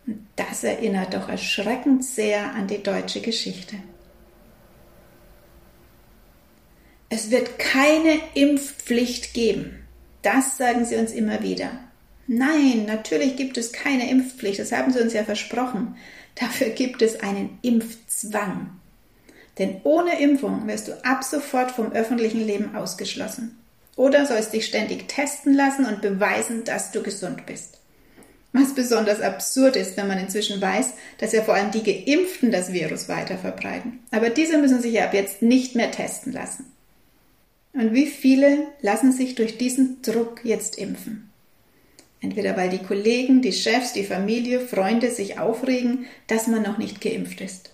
Und 0.06 0.28
das 0.36 0.64
erinnert 0.64 1.14
doch 1.14 1.30
erschreckend 1.30 2.04
sehr 2.04 2.54
an 2.54 2.68
die 2.68 2.84
deutsche 2.84 3.22
Geschichte. 3.22 3.76
Es 7.10 7.32
wird 7.32 7.60
keine 7.60 8.20
Impfpflicht 8.34 9.34
geben. 9.34 9.86
Das 10.24 10.58
sagen 10.58 10.86
sie 10.86 10.96
uns 10.96 11.12
immer 11.12 11.44
wieder. 11.44 11.72
Nein, 12.28 12.86
natürlich 12.86 13.36
gibt 13.36 13.58
es 13.58 13.74
keine 13.74 14.10
Impfpflicht, 14.10 14.60
das 14.60 14.72
haben 14.72 14.94
sie 14.94 15.02
uns 15.02 15.14
ja 15.14 15.24
versprochen. 15.24 15.96
Dafür 16.36 16.70
gibt 16.70 17.02
es 17.02 17.20
einen 17.20 17.60
Impfzwang. 17.62 18.80
Denn 19.60 19.82
ohne 19.84 20.20
Impfung 20.20 20.68
wirst 20.68 20.88
du 20.88 21.06
ab 21.06 21.24
sofort 21.24 21.72
vom 21.72 21.92
öffentlichen 21.92 22.46
Leben 22.46 22.76
ausgeschlossen. 22.76 23.58
Oder 23.96 24.26
sollst 24.26 24.54
dich 24.54 24.66
ständig 24.66 25.08
testen 25.08 25.54
lassen 25.54 25.86
und 25.86 26.02
beweisen, 26.02 26.64
dass 26.64 26.92
du 26.92 27.04
gesund 27.04 27.46
bist. 27.46 27.80
Was 28.52 28.74
besonders 28.74 29.20
absurd 29.22 29.76
ist, 29.76 29.98
wenn 29.98 30.08
man 30.08 30.20
inzwischen 30.20 30.62
weiß, 30.62 30.94
dass 31.18 31.32
ja 31.32 31.42
vor 31.42 31.56
allem 31.56 31.72
die 31.72 31.84
Geimpften 31.84 32.52
das 32.52 32.72
Virus 32.72 33.10
weiter 33.10 33.38
verbreiten. 33.38 34.00
Aber 34.12 34.30
diese 34.30 34.58
müssen 34.60 34.82
sich 34.82 34.94
ja 34.94 35.06
ab 35.06 35.14
jetzt 35.14 35.42
nicht 35.42 35.76
mehr 35.76 35.92
testen 35.92 36.34
lassen. 36.34 36.66
Und 37.74 37.94
wie 37.94 38.06
viele 38.06 38.68
lassen 38.82 39.12
sich 39.12 39.34
durch 39.34 39.58
diesen 39.58 40.04
Druck 40.04 40.42
jetzt 40.44 40.78
impfen? 40.78 41.32
Entweder 42.22 42.56
weil 42.56 42.70
die 42.70 42.84
Kollegen, 42.84 43.42
die 43.42 43.52
Chefs, 43.52 43.94
die 43.94 44.06
Familie, 44.06 44.60
Freunde 44.60 45.12
sich 45.12 45.40
aufregen, 45.40 46.06
dass 46.28 46.48
man 46.48 46.62
noch 46.62 46.78
nicht 46.78 47.02
geimpft 47.02 47.42
ist. 47.42 47.72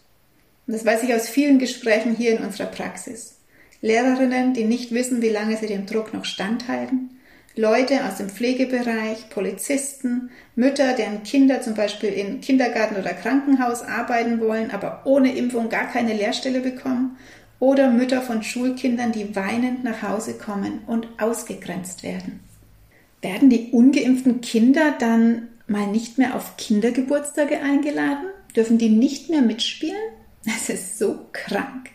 Und 0.69 0.75
das 0.75 0.85
weiß 0.85 1.01
ich 1.01 1.15
aus 1.15 1.27
vielen 1.27 1.57
Gesprächen 1.57 2.15
hier 2.15 2.37
in 2.37 2.45
unserer 2.45 2.67
Praxis. 2.67 3.39
Lehrerinnen, 3.81 4.53
die 4.53 4.65
nicht 4.65 4.91
wissen, 4.91 5.19
wie 5.23 5.29
lange 5.29 5.57
sie 5.57 5.65
dem 5.65 5.87
Druck 5.87 6.13
noch 6.13 6.25
standhalten, 6.25 7.17
Leute 7.55 8.05
aus 8.05 8.17
dem 8.17 8.29
Pflegebereich, 8.29 9.31
Polizisten, 9.31 10.29
Mütter, 10.55 10.93
deren 10.93 11.23
Kinder 11.23 11.63
zum 11.63 11.73
Beispiel 11.73 12.09
in 12.09 12.39
Kindergarten 12.41 12.97
oder 12.97 13.15
Krankenhaus 13.15 13.81
arbeiten 13.81 14.39
wollen, 14.41 14.69
aber 14.69 15.01
ohne 15.05 15.35
Impfung 15.35 15.69
gar 15.69 15.91
keine 15.91 16.13
Lehrstelle 16.13 16.59
bekommen, 16.59 17.17
oder 17.59 17.89
Mütter 17.89 18.21
von 18.21 18.43
Schulkindern, 18.43 19.11
die 19.11 19.35
weinend 19.35 19.83
nach 19.83 20.03
Hause 20.03 20.35
kommen 20.35 20.81
und 20.85 21.07
ausgegrenzt 21.19 22.03
werden. 22.03 22.41
Werden 23.23 23.49
die 23.49 23.71
ungeimpften 23.71 24.41
Kinder 24.41 24.93
dann 24.99 25.47
mal 25.65 25.87
nicht 25.87 26.19
mehr 26.19 26.35
auf 26.35 26.57
Kindergeburtstage 26.57 27.59
eingeladen? 27.59 28.27
Dürfen 28.55 28.77
die 28.77 28.89
nicht 28.89 29.31
mehr 29.31 29.41
mitspielen? 29.41 29.97
Das 30.45 30.69
ist 30.69 30.97
so 30.97 31.27
krank. 31.31 31.89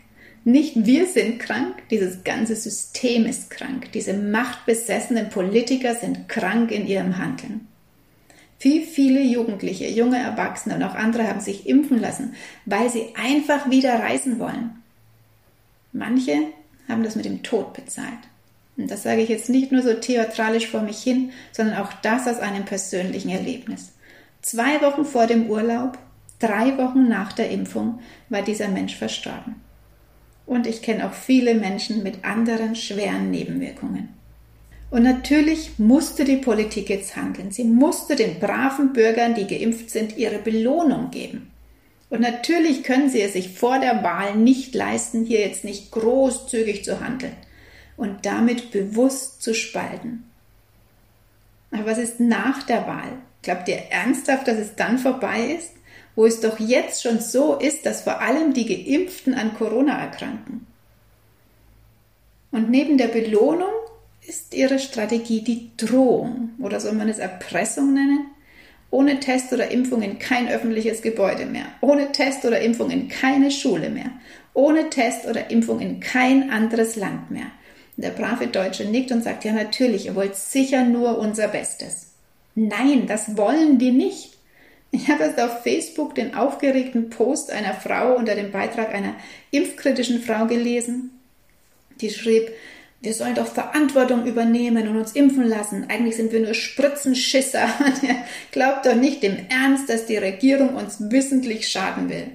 Nicht 0.44 0.84
wir 0.84 1.06
sind 1.06 1.38
krank, 1.38 1.74
dieses 1.90 2.22
ganze 2.22 2.54
System 2.54 3.24
ist 3.24 3.48
krank. 3.48 3.90
Diese 3.92 4.12
machtbesessenen 4.12 5.30
Politiker 5.30 5.94
sind 5.94 6.28
krank 6.28 6.70
in 6.70 6.86
ihrem 6.86 7.16
Handeln. 7.16 7.66
Wie 8.60 8.84
viele 8.84 9.22
Jugendliche, 9.22 9.88
junge 9.88 10.18
Erwachsene 10.18 10.74
und 10.76 10.82
auch 10.82 10.94
andere 10.94 11.26
haben 11.28 11.40
sich 11.40 11.66
impfen 11.66 11.98
lassen, 11.98 12.34
weil 12.66 12.90
sie 12.90 13.14
einfach 13.14 13.70
wieder 13.70 13.94
reisen 14.00 14.38
wollen. 14.38 14.82
Manche 15.92 16.38
haben 16.88 17.02
das 17.02 17.16
mit 17.16 17.24
dem 17.24 17.42
Tod 17.42 17.72
bezahlt. 17.72 18.18
Und 18.76 18.90
das 18.90 19.02
sage 19.02 19.22
ich 19.22 19.28
jetzt 19.28 19.48
nicht 19.48 19.72
nur 19.72 19.82
so 19.82 19.94
theatralisch 19.94 20.66
vor 20.66 20.82
mich 20.82 21.02
hin, 21.02 21.30
sondern 21.52 21.76
auch 21.76 21.92
das 22.02 22.26
aus 22.26 22.40
einem 22.40 22.64
persönlichen 22.64 23.30
Erlebnis. 23.30 23.92
Zwei 24.42 24.80
Wochen 24.82 25.04
vor 25.04 25.26
dem 25.26 25.48
Urlaub, 25.48 25.98
drei 26.44 26.76
Wochen 26.78 27.08
nach 27.08 27.32
der 27.32 27.50
Impfung 27.50 28.00
war 28.28 28.42
dieser 28.42 28.68
Mensch 28.68 28.96
verstorben. 28.96 29.56
Und 30.46 30.66
ich 30.66 30.82
kenne 30.82 31.06
auch 31.06 31.14
viele 31.14 31.54
Menschen 31.54 32.02
mit 32.02 32.24
anderen 32.24 32.76
schweren 32.76 33.30
Nebenwirkungen. 33.30 34.10
Und 34.90 35.02
natürlich 35.02 35.78
musste 35.78 36.24
die 36.24 36.36
Politik 36.36 36.88
jetzt 36.90 37.16
handeln. 37.16 37.50
Sie 37.50 37.64
musste 37.64 38.14
den 38.14 38.38
braven 38.38 38.92
Bürgern, 38.92 39.34
die 39.34 39.46
geimpft 39.46 39.90
sind, 39.90 40.16
ihre 40.16 40.38
Belohnung 40.38 41.10
geben. 41.10 41.50
Und 42.10 42.20
natürlich 42.20 42.84
können 42.84 43.08
sie 43.08 43.22
es 43.22 43.32
sich 43.32 43.58
vor 43.58 43.80
der 43.80 44.04
Wahl 44.04 44.36
nicht 44.36 44.74
leisten, 44.74 45.24
hier 45.24 45.40
jetzt 45.40 45.64
nicht 45.64 45.90
großzügig 45.90 46.84
zu 46.84 47.00
handeln 47.00 47.32
und 47.96 48.24
damit 48.26 48.70
bewusst 48.70 49.42
zu 49.42 49.54
spalten. 49.54 50.24
Aber 51.72 51.86
was 51.86 51.98
ist 51.98 52.20
nach 52.20 52.62
der 52.62 52.86
Wahl? 52.86 53.18
Glaubt 53.42 53.68
ihr 53.68 53.78
ernsthaft, 53.90 54.46
dass 54.46 54.58
es 54.58 54.76
dann 54.76 54.98
vorbei 54.98 55.56
ist? 55.58 55.72
Wo 56.16 56.26
es 56.26 56.40
doch 56.40 56.58
jetzt 56.60 57.02
schon 57.02 57.20
so 57.20 57.56
ist, 57.56 57.86
dass 57.86 58.02
vor 58.02 58.20
allem 58.20 58.54
die 58.54 58.66
Geimpften 58.66 59.34
an 59.34 59.54
Corona 59.54 59.98
erkranken. 59.98 60.66
Und 62.50 62.70
neben 62.70 62.98
der 62.98 63.08
Belohnung 63.08 63.72
ist 64.26 64.54
ihre 64.54 64.78
Strategie 64.78 65.42
die 65.42 65.70
Drohung 65.76 66.50
oder 66.60 66.80
soll 66.80 66.92
man 66.92 67.08
es 67.08 67.18
Erpressung 67.18 67.94
nennen? 67.94 68.26
Ohne 68.90 69.18
Test 69.18 69.52
oder 69.52 69.72
Impfung 69.72 70.02
in 70.02 70.20
kein 70.20 70.48
öffentliches 70.48 71.02
Gebäude 71.02 71.46
mehr. 71.46 71.66
Ohne 71.80 72.12
Test 72.12 72.44
oder 72.44 72.60
Impfung 72.60 72.90
in 72.90 73.08
keine 73.08 73.50
Schule 73.50 73.90
mehr. 73.90 74.12
Ohne 74.54 74.88
Test 74.88 75.26
oder 75.26 75.50
Impfung 75.50 75.80
in 75.80 75.98
kein 75.98 76.48
anderes 76.50 76.94
Land 76.94 77.32
mehr. 77.32 77.46
Der 77.96 78.10
brave 78.10 78.46
Deutsche 78.46 78.84
nickt 78.84 79.10
und 79.10 79.24
sagt, 79.24 79.44
ja 79.44 79.52
natürlich, 79.52 80.06
ihr 80.06 80.14
wollt 80.14 80.36
sicher 80.36 80.84
nur 80.84 81.18
unser 81.18 81.48
Bestes. 81.48 82.12
Nein, 82.54 83.06
das 83.08 83.36
wollen 83.36 83.78
die 83.78 83.90
nicht. 83.90 84.33
Ich 84.94 85.08
habe 85.08 85.24
erst 85.24 85.40
auf 85.40 85.64
Facebook 85.64 86.14
den 86.14 86.36
aufgeregten 86.36 87.10
Post 87.10 87.50
einer 87.50 87.74
Frau 87.74 88.14
unter 88.14 88.36
dem 88.36 88.52
Beitrag 88.52 88.94
einer 88.94 89.16
impfkritischen 89.50 90.22
Frau 90.22 90.46
gelesen. 90.46 91.10
Die 92.00 92.10
schrieb, 92.10 92.52
wir 93.00 93.12
sollen 93.12 93.34
doch 93.34 93.48
Verantwortung 93.48 94.24
übernehmen 94.24 94.86
und 94.86 94.96
uns 94.96 95.10
impfen 95.10 95.48
lassen. 95.48 95.86
Eigentlich 95.88 96.14
sind 96.14 96.30
wir 96.30 96.38
nur 96.38 96.54
Spritzenschisser. 96.54 97.68
Glaubt 98.52 98.86
doch 98.86 98.94
nicht 98.94 99.24
im 99.24 99.36
Ernst, 99.48 99.90
dass 99.90 100.06
die 100.06 100.16
Regierung 100.16 100.76
uns 100.76 101.10
wissentlich 101.10 101.66
schaden 101.66 102.08
will. 102.08 102.28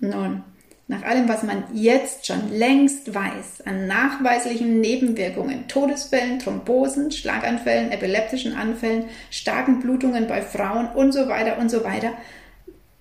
Nun, 0.00 0.44
nach 0.88 1.02
allem, 1.02 1.28
was 1.28 1.42
man 1.42 1.64
jetzt 1.72 2.26
schon 2.26 2.52
längst 2.52 3.12
weiß 3.12 3.62
an 3.64 3.88
nachweislichen 3.88 4.80
Nebenwirkungen, 4.80 5.66
Todesfällen, 5.66 6.38
Thrombosen, 6.38 7.10
Schlaganfällen, 7.10 7.90
epileptischen 7.90 8.54
Anfällen, 8.54 9.06
starken 9.30 9.80
Blutungen 9.80 10.28
bei 10.28 10.42
Frauen 10.42 10.88
und 10.94 11.12
so 11.12 11.28
weiter 11.28 11.58
und 11.58 11.70
so 11.70 11.82
weiter, 11.82 12.12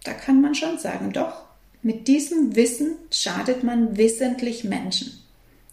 da 0.04 0.14
kann 0.14 0.42
man 0.42 0.56
schon 0.56 0.80
sagen, 0.80 1.14
doch, 1.14 1.44
mit 1.84 2.08
diesem 2.08 2.56
Wissen 2.56 2.96
schadet 3.12 3.64
man 3.64 3.98
wissentlich 3.98 4.64
Menschen. 4.64 5.22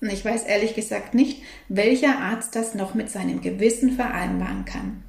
Und 0.02 0.12
ich 0.12 0.24
weiß 0.24 0.42
ehrlich 0.42 0.74
gesagt 0.74 1.14
nicht, 1.14 1.42
welcher 1.68 2.18
Arzt 2.18 2.54
das 2.56 2.74
noch 2.74 2.92
mit 2.92 3.08
seinem 3.08 3.40
Gewissen 3.40 3.92
vereinbaren 3.92 4.66
kann. 4.66 5.02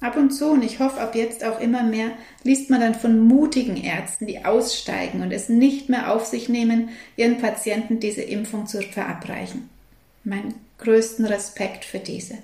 Ab 0.00 0.16
und 0.16 0.30
zu, 0.30 0.52
und 0.52 0.64
ich 0.64 0.78
hoffe 0.78 1.00
ab 1.00 1.14
jetzt 1.14 1.44
auch 1.44 1.60
immer 1.60 1.82
mehr, 1.82 2.12
liest 2.42 2.70
man 2.70 2.80
dann 2.80 2.94
von 2.94 3.20
mutigen 3.20 3.76
Ärzten, 3.76 4.26
die 4.26 4.44
aussteigen 4.44 5.20
und 5.22 5.30
es 5.30 5.50
nicht 5.50 5.90
mehr 5.90 6.12
auf 6.12 6.24
sich 6.24 6.48
nehmen, 6.48 6.88
ihren 7.16 7.38
Patienten 7.38 8.00
diese 8.00 8.22
Impfung 8.22 8.66
zu 8.66 8.80
verabreichen. 8.80 9.68
Mein 10.24 10.54
größten 10.78 11.26
Respekt 11.26 11.84
für 11.84 11.98
diese. 11.98 12.38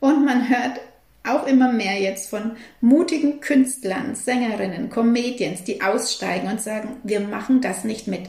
Und 0.00 0.24
man 0.24 0.48
hört 0.48 0.80
auch 1.22 1.46
immer 1.46 1.72
mehr 1.72 2.00
jetzt 2.00 2.28
von 2.28 2.56
mutigen 2.80 3.40
Künstlern, 3.40 4.14
Sängerinnen, 4.14 4.90
Comedians, 4.90 5.64
die 5.64 5.80
aussteigen 5.80 6.48
und 6.48 6.60
sagen, 6.60 6.96
wir 7.02 7.20
machen 7.20 7.60
das 7.60 7.84
nicht 7.84 8.08
mit. 8.08 8.28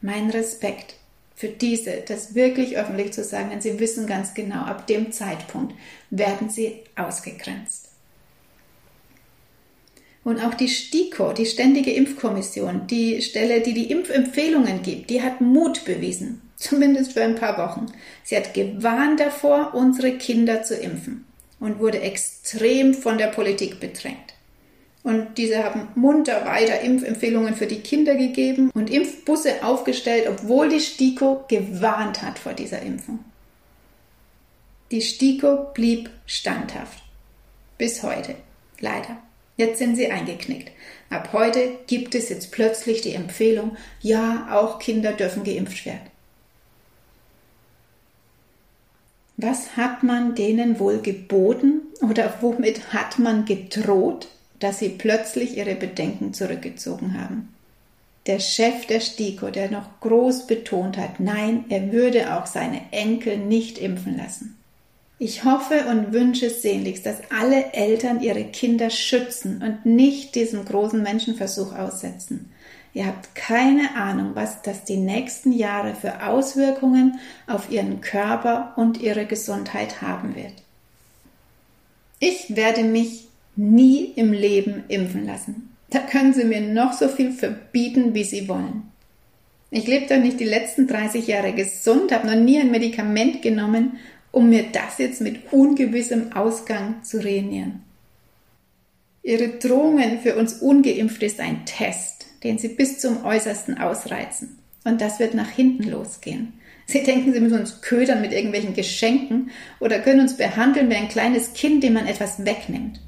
Mein 0.00 0.30
Respekt 0.30 0.94
für 1.36 1.48
diese, 1.48 2.02
das 2.06 2.34
wirklich 2.34 2.76
öffentlich 2.76 3.12
zu 3.12 3.22
sagen, 3.22 3.50
denn 3.50 3.60
sie 3.60 3.78
wissen 3.78 4.06
ganz 4.06 4.34
genau, 4.34 4.62
ab 4.62 4.86
dem 4.86 5.12
Zeitpunkt 5.12 5.74
werden 6.10 6.50
sie 6.50 6.80
ausgegrenzt. 6.96 7.81
Und 10.24 10.40
auch 10.44 10.54
die 10.54 10.68
STIKO, 10.68 11.32
die 11.32 11.46
Ständige 11.46 11.92
Impfkommission, 11.92 12.86
die 12.86 13.22
Stelle, 13.22 13.60
die 13.60 13.74
die 13.74 13.90
Impfempfehlungen 13.90 14.82
gibt, 14.82 15.10
die 15.10 15.22
hat 15.22 15.40
Mut 15.40 15.84
bewiesen, 15.84 16.42
zumindest 16.56 17.12
für 17.12 17.22
ein 17.22 17.34
paar 17.34 17.58
Wochen. 17.58 17.86
Sie 18.22 18.36
hat 18.36 18.54
gewarnt 18.54 19.20
davor, 19.20 19.74
unsere 19.74 20.12
Kinder 20.12 20.62
zu 20.62 20.76
impfen 20.76 21.24
und 21.58 21.78
wurde 21.80 22.00
extrem 22.00 22.94
von 22.94 23.18
der 23.18 23.28
Politik 23.28 23.80
bedrängt. 23.80 24.34
Und 25.02 25.36
diese 25.36 25.64
haben 25.64 25.88
munter 25.96 26.46
weiter 26.46 26.80
Impfempfehlungen 26.80 27.54
für 27.54 27.66
die 27.66 27.80
Kinder 27.80 28.14
gegeben 28.14 28.70
und 28.72 28.88
Impfbusse 28.88 29.64
aufgestellt, 29.64 30.26
obwohl 30.28 30.68
die 30.68 30.78
STIKO 30.78 31.44
gewarnt 31.48 32.22
hat 32.22 32.38
vor 32.38 32.52
dieser 32.52 32.82
Impfung. 32.82 33.18
Die 34.92 35.00
STIKO 35.00 35.72
blieb 35.74 36.10
standhaft. 36.26 37.02
Bis 37.78 38.04
heute. 38.04 38.36
Leider. 38.78 39.16
Jetzt 39.56 39.78
sind 39.78 39.96
sie 39.96 40.10
eingeknickt. 40.10 40.70
Ab 41.10 41.30
heute 41.32 41.78
gibt 41.86 42.14
es 42.14 42.28
jetzt 42.28 42.52
plötzlich 42.52 43.02
die 43.02 43.14
Empfehlung, 43.14 43.76
ja, 44.00 44.48
auch 44.50 44.78
Kinder 44.78 45.12
dürfen 45.12 45.44
geimpft 45.44 45.84
werden. 45.84 46.10
Was 49.36 49.76
hat 49.76 50.02
man 50.02 50.34
denen 50.34 50.78
wohl 50.78 51.00
geboten 51.00 51.82
oder 52.00 52.34
womit 52.40 52.92
hat 52.92 53.18
man 53.18 53.44
gedroht? 53.44 54.28
dass 54.62 54.78
sie 54.78 54.90
plötzlich 54.90 55.56
ihre 55.56 55.74
Bedenken 55.74 56.34
zurückgezogen 56.34 57.20
haben. 57.20 57.48
Der 58.26 58.38
Chef 58.38 58.86
der 58.86 59.00
STIKO, 59.00 59.50
der 59.50 59.70
noch 59.70 59.98
groß 60.00 60.46
betont 60.46 60.96
hat, 60.96 61.18
nein, 61.18 61.64
er 61.68 61.90
würde 61.90 62.36
auch 62.36 62.46
seine 62.46 62.80
Enkel 62.92 63.38
nicht 63.38 63.78
impfen 63.78 64.16
lassen. 64.16 64.61
Ich 65.18 65.44
hoffe 65.44 65.86
und 65.88 66.12
wünsche 66.12 66.50
sehnlichst, 66.50 67.06
dass 67.06 67.18
alle 67.30 67.72
Eltern 67.72 68.20
ihre 68.20 68.44
Kinder 68.44 68.90
schützen 68.90 69.62
und 69.62 69.86
nicht 69.86 70.34
diesem 70.34 70.64
großen 70.64 71.02
Menschenversuch 71.02 71.74
aussetzen. 71.74 72.52
Ihr 72.94 73.06
habt 73.06 73.34
keine 73.34 73.94
Ahnung, 73.94 74.32
was 74.34 74.62
das 74.62 74.84
die 74.84 74.96
nächsten 74.96 75.52
Jahre 75.52 75.94
für 75.94 76.26
Auswirkungen 76.26 77.18
auf 77.46 77.70
ihren 77.70 78.00
Körper 78.00 78.74
und 78.76 79.00
ihre 79.00 79.24
Gesundheit 79.24 80.02
haben 80.02 80.34
wird. 80.34 80.52
Ich 82.18 82.54
werde 82.54 82.84
mich 82.84 83.28
nie 83.56 84.12
im 84.16 84.32
Leben 84.32 84.84
impfen 84.88 85.26
lassen. 85.26 85.70
Da 85.90 86.00
können 86.00 86.34
Sie 86.34 86.44
mir 86.44 86.60
noch 86.60 86.92
so 86.92 87.08
viel 87.08 87.32
verbieten, 87.32 88.14
wie 88.14 88.24
Sie 88.24 88.48
wollen. 88.48 88.90
Ich 89.70 89.86
lebe 89.86 90.06
doch 90.06 90.22
nicht 90.22 90.38
die 90.38 90.44
letzten 90.44 90.86
30 90.86 91.26
Jahre 91.26 91.52
gesund, 91.52 92.12
habe 92.12 92.26
noch 92.26 92.36
nie 92.36 92.60
ein 92.60 92.70
Medikament 92.70 93.40
genommen, 93.40 93.98
um 94.32 94.48
mir 94.48 94.64
das 94.72 94.98
jetzt 94.98 95.20
mit 95.20 95.52
ungewissem 95.52 96.32
Ausgang 96.32 97.02
zu 97.04 97.18
ruinieren. 97.18 97.82
Ihre 99.22 99.48
Drohungen 99.58 100.20
für 100.20 100.34
uns 100.34 100.54
Ungeimpfte 100.54 101.26
ist 101.26 101.38
ein 101.38 101.64
Test, 101.64 102.26
den 102.42 102.58
Sie 102.58 102.68
bis 102.68 102.98
zum 102.98 103.24
Äußersten 103.24 103.78
ausreizen. 103.78 104.58
Und 104.84 105.00
das 105.00 105.20
wird 105.20 105.34
nach 105.34 105.48
hinten 105.48 105.84
losgehen. 105.84 106.54
Sie 106.86 107.04
denken, 107.04 107.32
Sie 107.32 107.40
müssen 107.40 107.60
uns 107.60 107.82
ködern 107.82 108.20
mit 108.20 108.32
irgendwelchen 108.32 108.74
Geschenken 108.74 109.50
oder 109.78 110.00
können 110.00 110.20
uns 110.20 110.36
behandeln 110.36 110.90
wie 110.90 110.96
ein 110.96 111.08
kleines 111.08 111.52
Kind, 111.52 111.84
dem 111.84 111.92
man 111.92 112.08
etwas 112.08 112.44
wegnimmt. 112.44 113.00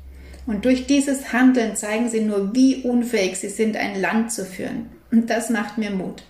Und 0.47 0.65
durch 0.65 0.87
dieses 0.87 1.33
Handeln 1.33 1.75
zeigen 1.75 2.09
sie 2.09 2.21
nur, 2.21 2.55
wie 2.55 2.83
unfähig 2.83 3.39
sie 3.39 3.49
sind, 3.49 3.77
ein 3.77 4.01
Land 4.01 4.31
zu 4.31 4.45
führen. 4.45 4.91
Und 5.11 5.31
das 5.31 5.51
macht 5.51 5.79
mir 5.79 5.91
Mut. 5.91 6.23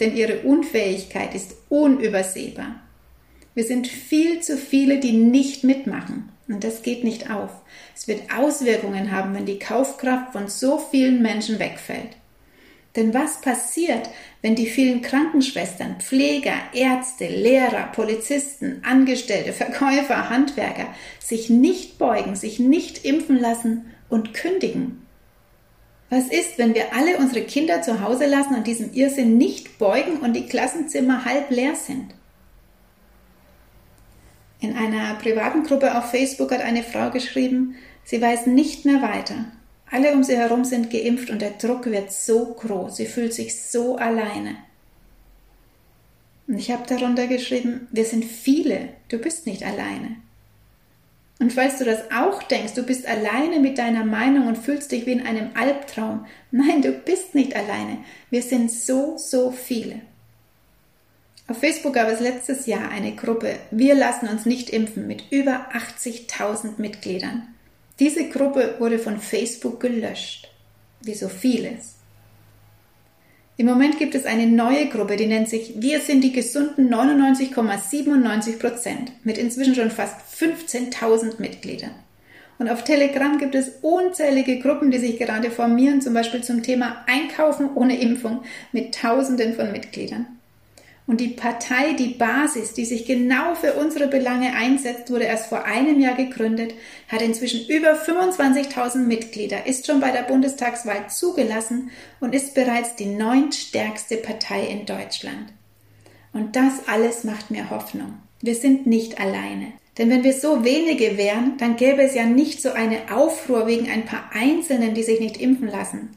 denn 0.00 0.16
ihre 0.16 0.40
Unfähigkeit 0.40 1.34
ist 1.34 1.54
unübersehbar. 1.68 2.80
Wir 3.54 3.64
sind 3.64 3.86
viel 3.86 4.40
zu 4.40 4.56
viele, 4.56 4.98
die 4.98 5.12
nicht 5.12 5.64
mitmachen. 5.64 6.30
Und 6.48 6.64
das 6.64 6.82
geht 6.82 7.04
nicht 7.04 7.30
auf. 7.30 7.50
Es 7.94 8.06
wird 8.06 8.22
Auswirkungen 8.36 9.12
haben, 9.12 9.34
wenn 9.34 9.46
die 9.46 9.58
Kaufkraft 9.58 10.32
von 10.32 10.48
so 10.48 10.78
vielen 10.78 11.22
Menschen 11.22 11.58
wegfällt. 11.58 12.16
Denn 12.96 13.12
was 13.12 13.40
passiert, 13.40 14.08
wenn 14.42 14.54
die 14.54 14.66
vielen 14.66 15.02
Krankenschwestern, 15.02 15.96
Pfleger, 16.00 16.54
Ärzte, 16.72 17.26
Lehrer, 17.26 17.88
Polizisten, 17.92 18.82
Angestellte, 18.84 19.52
Verkäufer, 19.52 20.30
Handwerker 20.30 20.86
sich 21.18 21.50
nicht 21.50 21.98
beugen, 21.98 22.36
sich 22.36 22.60
nicht 22.60 23.04
impfen 23.04 23.40
lassen 23.40 23.86
und 24.08 24.34
kündigen? 24.34 25.04
Was 26.10 26.28
ist, 26.28 26.58
wenn 26.58 26.74
wir 26.74 26.94
alle 26.94 27.16
unsere 27.16 27.44
Kinder 27.44 27.82
zu 27.82 28.00
Hause 28.00 28.26
lassen 28.26 28.54
und 28.54 28.66
diesem 28.66 28.92
Irrsinn 28.92 29.38
nicht 29.38 29.78
beugen 29.78 30.18
und 30.18 30.34
die 30.34 30.46
Klassenzimmer 30.46 31.24
halb 31.24 31.50
leer 31.50 31.74
sind? 31.74 32.14
In 34.64 34.78
einer 34.78 35.12
privaten 35.16 35.62
Gruppe 35.62 35.94
auf 35.94 36.10
Facebook 36.10 36.50
hat 36.50 36.62
eine 36.62 36.82
Frau 36.82 37.10
geschrieben, 37.10 37.74
sie 38.02 38.22
weiß 38.22 38.46
nicht 38.46 38.86
mehr 38.86 39.02
weiter. 39.02 39.44
Alle 39.90 40.14
um 40.14 40.24
sie 40.24 40.38
herum 40.38 40.64
sind 40.64 40.90
geimpft 40.90 41.28
und 41.28 41.42
der 41.42 41.50
Druck 41.50 41.84
wird 41.84 42.10
so 42.10 42.46
groß. 42.46 42.96
Sie 42.96 43.04
fühlt 43.04 43.34
sich 43.34 43.60
so 43.60 43.96
alleine. 43.96 44.56
Und 46.48 46.56
ich 46.58 46.70
habe 46.70 46.86
darunter 46.88 47.26
geschrieben, 47.26 47.88
wir 47.92 48.06
sind 48.06 48.24
viele, 48.24 48.88
du 49.10 49.18
bist 49.18 49.46
nicht 49.46 49.64
alleine. 49.64 50.16
Und 51.40 51.52
falls 51.52 51.76
du 51.76 51.84
das 51.84 52.10
auch 52.10 52.42
denkst, 52.44 52.72
du 52.72 52.84
bist 52.84 53.06
alleine 53.06 53.60
mit 53.60 53.76
deiner 53.76 54.06
Meinung 54.06 54.46
und 54.46 54.56
fühlst 54.56 54.92
dich 54.92 55.04
wie 55.04 55.12
in 55.12 55.26
einem 55.26 55.50
Albtraum, 55.52 56.24
nein, 56.52 56.80
du 56.80 56.90
bist 56.90 57.34
nicht 57.34 57.54
alleine. 57.54 57.98
Wir 58.30 58.40
sind 58.40 58.70
so, 58.70 59.18
so 59.18 59.50
viele. 59.50 60.00
Auf 61.46 61.58
Facebook 61.58 61.92
gab 61.92 62.08
es 62.08 62.20
letztes 62.20 62.66
Jahr 62.66 62.90
eine 62.90 63.14
Gruppe 63.14 63.56
Wir 63.70 63.94
lassen 63.94 64.28
uns 64.28 64.46
nicht 64.46 64.70
impfen 64.70 65.06
mit 65.06 65.24
über 65.30 65.66
80.000 65.74 66.78
Mitgliedern. 66.78 67.42
Diese 68.00 68.28
Gruppe 68.30 68.76
wurde 68.78 68.98
von 68.98 69.20
Facebook 69.20 69.78
gelöscht, 69.78 70.48
wie 71.02 71.14
so 71.14 71.28
vieles. 71.28 71.96
Im 73.56 73.66
Moment 73.66 73.98
gibt 73.98 74.14
es 74.14 74.24
eine 74.24 74.46
neue 74.46 74.88
Gruppe, 74.88 75.16
die 75.16 75.26
nennt 75.26 75.48
sich 75.50 75.74
Wir 75.76 76.00
sind 76.00 76.24
die 76.24 76.32
gesunden 76.32 76.92
99,97 76.92 78.58
Prozent 78.58 79.12
mit 79.22 79.36
inzwischen 79.36 79.74
schon 79.74 79.90
fast 79.90 80.16
15.000 80.36 81.40
Mitgliedern. 81.40 81.94
Und 82.58 82.70
auf 82.70 82.84
Telegram 82.84 83.36
gibt 83.38 83.54
es 83.54 83.72
unzählige 83.82 84.60
Gruppen, 84.60 84.90
die 84.90 84.98
sich 84.98 85.18
gerade 85.18 85.50
formieren, 85.50 86.00
zum 86.00 86.14
Beispiel 86.14 86.42
zum 86.42 86.62
Thema 86.62 87.04
Einkaufen 87.06 87.68
ohne 87.74 88.00
Impfung 88.00 88.44
mit 88.72 88.94
Tausenden 88.94 89.54
von 89.54 89.72
Mitgliedern. 89.72 90.26
Und 91.06 91.20
die 91.20 91.28
Partei, 91.28 91.92
die 91.92 92.14
Basis, 92.14 92.72
die 92.72 92.86
sich 92.86 93.04
genau 93.04 93.54
für 93.54 93.74
unsere 93.74 94.08
Belange 94.08 94.54
einsetzt, 94.54 95.10
wurde 95.10 95.24
erst 95.24 95.48
vor 95.48 95.64
einem 95.64 96.00
Jahr 96.00 96.14
gegründet, 96.14 96.74
hat 97.08 97.20
inzwischen 97.20 97.66
über 97.68 97.92
25.000 97.92 98.98
Mitglieder, 98.98 99.66
ist 99.66 99.86
schon 99.86 100.00
bei 100.00 100.12
der 100.12 100.22
Bundestagswahl 100.22 101.10
zugelassen 101.10 101.90
und 102.20 102.34
ist 102.34 102.54
bereits 102.54 102.96
die 102.96 103.06
neuntstärkste 103.06 104.16
Partei 104.16 104.66
in 104.66 104.86
Deutschland. 104.86 105.52
Und 106.32 106.56
das 106.56 106.88
alles 106.88 107.22
macht 107.22 107.50
mir 107.50 107.68
Hoffnung. 107.68 108.14
Wir 108.40 108.54
sind 108.54 108.86
nicht 108.86 109.20
alleine. 109.20 109.72
Denn 109.98 110.10
wenn 110.10 110.24
wir 110.24 110.32
so 110.32 110.64
wenige 110.64 111.18
wären, 111.18 111.58
dann 111.58 111.76
gäbe 111.76 112.02
es 112.02 112.14
ja 112.14 112.24
nicht 112.24 112.62
so 112.62 112.72
eine 112.72 113.14
Aufruhr 113.14 113.66
wegen 113.66 113.90
ein 113.90 114.06
paar 114.06 114.30
Einzelnen, 114.32 114.94
die 114.94 115.04
sich 115.04 115.20
nicht 115.20 115.36
impfen 115.36 115.68
lassen. 115.68 116.16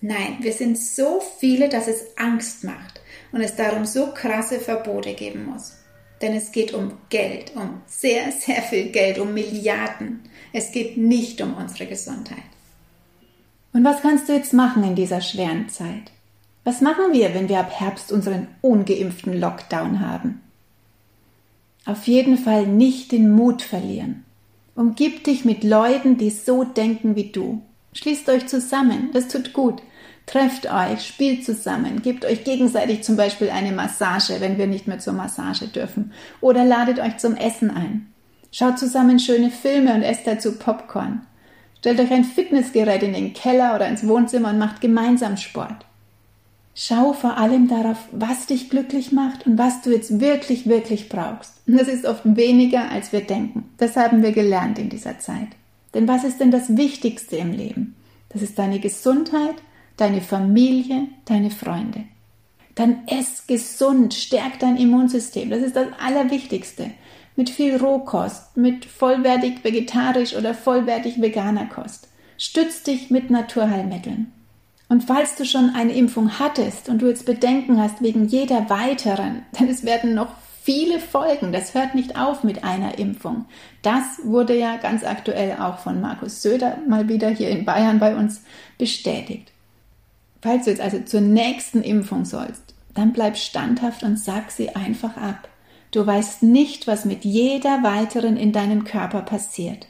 Nein, 0.00 0.38
wir 0.40 0.52
sind 0.52 0.78
so 0.78 1.20
viele, 1.40 1.68
dass 1.68 1.88
es 1.88 2.16
Angst 2.16 2.64
macht 2.64 2.99
und 3.32 3.40
es 3.40 3.56
darum 3.56 3.84
so 3.84 4.12
krasse 4.12 4.60
Verbote 4.60 5.14
geben 5.14 5.46
muss. 5.46 5.76
Denn 6.20 6.34
es 6.34 6.52
geht 6.52 6.74
um 6.74 6.92
Geld, 7.08 7.52
um 7.54 7.80
sehr, 7.86 8.30
sehr 8.32 8.62
viel 8.62 8.90
Geld, 8.90 9.18
um 9.18 9.32
Milliarden. 9.32 10.20
Es 10.52 10.72
geht 10.72 10.96
nicht 10.96 11.40
um 11.40 11.54
unsere 11.54 11.86
Gesundheit. 11.86 12.38
Und 13.72 13.84
was 13.84 14.02
kannst 14.02 14.28
du 14.28 14.34
jetzt 14.34 14.52
machen 14.52 14.82
in 14.84 14.94
dieser 14.94 15.20
schweren 15.20 15.68
Zeit? 15.68 16.10
Was 16.64 16.80
machen 16.80 17.12
wir, 17.12 17.34
wenn 17.34 17.48
wir 17.48 17.60
ab 17.60 17.70
Herbst 17.70 18.12
unseren 18.12 18.48
ungeimpften 18.60 19.38
Lockdown 19.40 20.00
haben? 20.00 20.42
Auf 21.86 22.06
jeden 22.06 22.36
Fall 22.36 22.66
nicht 22.66 23.12
den 23.12 23.30
Mut 23.30 23.62
verlieren. 23.62 24.24
Umgib 24.74 25.24
dich 25.24 25.44
mit 25.44 25.64
Leuten, 25.64 26.18
die 26.18 26.30
so 26.30 26.64
denken 26.64 27.16
wie 27.16 27.30
du. 27.30 27.62
Schließt 27.92 28.28
euch 28.28 28.46
zusammen, 28.46 29.10
das 29.12 29.28
tut 29.28 29.52
gut. 29.52 29.82
Trefft 30.26 30.70
euch, 30.72 31.06
spielt 31.06 31.44
zusammen, 31.44 32.02
gebt 32.02 32.24
euch 32.24 32.44
gegenseitig 32.44 33.02
zum 33.02 33.16
Beispiel 33.16 33.50
eine 33.50 33.72
Massage, 33.72 34.40
wenn 34.40 34.58
wir 34.58 34.66
nicht 34.66 34.86
mehr 34.86 34.98
zur 34.98 35.12
Massage 35.12 35.66
dürfen. 35.66 36.12
Oder 36.40 36.64
ladet 36.64 37.00
euch 37.00 37.18
zum 37.18 37.36
Essen 37.36 37.70
ein. 37.70 38.12
Schaut 38.52 38.78
zusammen 38.78 39.18
schöne 39.18 39.50
Filme 39.50 39.94
und 39.94 40.02
esst 40.02 40.26
dazu 40.26 40.56
Popcorn. 40.58 41.22
Stellt 41.78 41.98
euch 42.00 42.10
ein 42.10 42.24
Fitnessgerät 42.24 43.02
in 43.02 43.12
den 43.12 43.32
Keller 43.32 43.74
oder 43.74 43.88
ins 43.88 44.06
Wohnzimmer 44.06 44.50
und 44.50 44.58
macht 44.58 44.80
gemeinsam 44.80 45.36
Sport. 45.36 45.86
Schau 46.74 47.12
vor 47.12 47.36
allem 47.36 47.68
darauf, 47.68 47.98
was 48.12 48.46
dich 48.46 48.70
glücklich 48.70 49.12
macht 49.12 49.46
und 49.46 49.58
was 49.58 49.82
du 49.82 49.90
jetzt 49.90 50.20
wirklich, 50.20 50.66
wirklich 50.66 51.08
brauchst. 51.08 51.54
Und 51.66 51.78
das 51.78 51.88
ist 51.88 52.06
oft 52.06 52.22
weniger, 52.24 52.90
als 52.90 53.12
wir 53.12 53.22
denken. 53.22 53.68
Das 53.78 53.96
haben 53.96 54.22
wir 54.22 54.32
gelernt 54.32 54.78
in 54.78 54.88
dieser 54.88 55.18
Zeit. 55.18 55.48
Denn 55.94 56.06
was 56.06 56.24
ist 56.24 56.38
denn 56.38 56.50
das 56.50 56.76
Wichtigste 56.76 57.36
im 57.36 57.52
Leben? 57.52 57.96
Das 58.28 58.42
ist 58.42 58.58
deine 58.58 58.78
Gesundheit 58.78 59.56
deine 60.00 60.20
Familie, 60.20 61.08
deine 61.24 61.50
Freunde. 61.50 62.04
Dann 62.74 63.06
ess 63.06 63.46
gesund, 63.46 64.14
stärk 64.14 64.58
dein 64.60 64.76
Immunsystem. 64.76 65.50
Das 65.50 65.60
ist 65.60 65.76
das 65.76 65.88
Allerwichtigste. 66.02 66.90
Mit 67.36 67.50
viel 67.50 67.76
Rohkost, 67.76 68.56
mit 68.56 68.84
vollwertig 68.84 69.62
vegetarisch 69.62 70.34
oder 70.34 70.54
vollwertig 70.54 71.20
veganer 71.20 71.66
Kost. 71.66 72.08
Stütz 72.38 72.82
dich 72.82 73.10
mit 73.10 73.30
Naturheilmitteln. 73.30 74.32
Und 74.88 75.04
falls 75.04 75.36
du 75.36 75.44
schon 75.44 75.70
eine 75.70 75.92
Impfung 75.92 76.38
hattest 76.38 76.88
und 76.88 77.02
du 77.02 77.08
jetzt 77.08 77.26
Bedenken 77.26 77.80
hast 77.80 78.02
wegen 78.02 78.26
jeder 78.26 78.68
weiteren, 78.70 79.42
denn 79.58 79.68
es 79.68 79.84
werden 79.84 80.14
noch 80.14 80.34
viele 80.62 80.98
Folgen, 80.98 81.52
das 81.52 81.74
hört 81.74 81.94
nicht 81.94 82.18
auf 82.18 82.44
mit 82.44 82.64
einer 82.64 82.98
Impfung. 82.98 83.44
Das 83.82 84.20
wurde 84.24 84.58
ja 84.58 84.76
ganz 84.76 85.04
aktuell 85.04 85.58
auch 85.58 85.78
von 85.78 86.00
Markus 86.00 86.42
Söder 86.42 86.78
mal 86.88 87.08
wieder 87.08 87.28
hier 87.28 87.50
in 87.50 87.64
Bayern 87.64 87.98
bei 87.98 88.16
uns 88.16 88.42
bestätigt. 88.78 89.52
Falls 90.42 90.64
du 90.64 90.70
jetzt 90.70 90.80
also 90.80 91.00
zur 91.00 91.20
nächsten 91.20 91.82
Impfung 91.82 92.24
sollst, 92.24 92.74
dann 92.94 93.12
bleib 93.12 93.36
standhaft 93.36 94.02
und 94.02 94.18
sag 94.18 94.50
sie 94.50 94.70
einfach 94.70 95.16
ab. 95.16 95.48
Du 95.90 96.06
weißt 96.06 96.42
nicht, 96.42 96.86
was 96.86 97.04
mit 97.04 97.24
jeder 97.24 97.82
weiteren 97.82 98.36
in 98.36 98.52
deinem 98.52 98.84
Körper 98.84 99.22
passiert. 99.22 99.86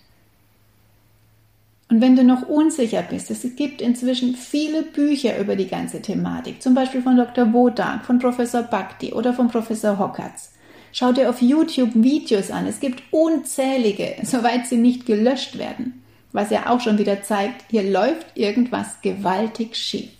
Und 1.91 2.01
wenn 2.01 2.15
du 2.15 2.23
noch 2.23 2.49
unsicher 2.49 3.03
bist, 3.03 3.31
es 3.31 3.43
gibt 3.57 3.83
inzwischen 3.83 4.37
viele 4.37 4.83
Bücher 4.83 5.39
über 5.39 5.57
die 5.57 5.67
ganze 5.67 6.01
Thematik, 6.01 6.63
zum 6.63 6.75
Beispiel 6.75 7.03
von 7.03 7.17
Dr. 7.17 7.53
Wodak, 7.53 8.05
von 8.05 8.21
Professor 8.21 8.63
Bhakti 8.63 9.13
oder 9.13 9.35
von 9.35 9.49
Professor 9.49 9.99
Hockertz. 9.99 10.53
Schau 10.93 11.13
dir 11.13 11.29
auf 11.29 11.43
YouTube 11.43 11.91
Videos 11.95 12.51
an. 12.51 12.67
Es 12.67 12.81
gibt 12.81 13.03
unzählige, 13.11 14.17
soweit 14.23 14.67
sie 14.67 14.77
nicht 14.77 15.05
gelöscht 15.05 15.59
werden. 15.59 16.03
Was 16.33 16.51
ja 16.51 16.71
auch 16.71 16.81
schon 16.81 16.99
wieder 16.99 17.23
zeigt, 17.23 17.65
hier 17.71 17.83
läuft 17.83 18.37
irgendwas 18.37 19.01
gewaltig 19.03 19.77
schief. 19.77 20.11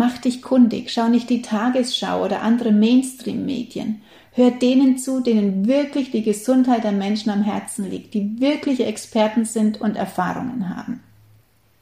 Mach 0.00 0.16
dich 0.16 0.40
kundig, 0.40 0.90
schau 0.90 1.08
nicht 1.08 1.28
die 1.28 1.42
Tagesschau 1.42 2.24
oder 2.24 2.40
andere 2.40 2.72
Mainstream-Medien. 2.72 4.00
Hör 4.32 4.50
denen 4.50 4.96
zu, 4.96 5.20
denen 5.20 5.66
wirklich 5.66 6.10
die 6.10 6.22
Gesundheit 6.22 6.84
der 6.84 6.92
Menschen 6.92 7.28
am 7.28 7.42
Herzen 7.42 7.90
liegt, 7.90 8.14
die 8.14 8.40
wirkliche 8.40 8.86
Experten 8.86 9.44
sind 9.44 9.78
und 9.78 9.96
Erfahrungen 9.96 10.74
haben. 10.74 11.00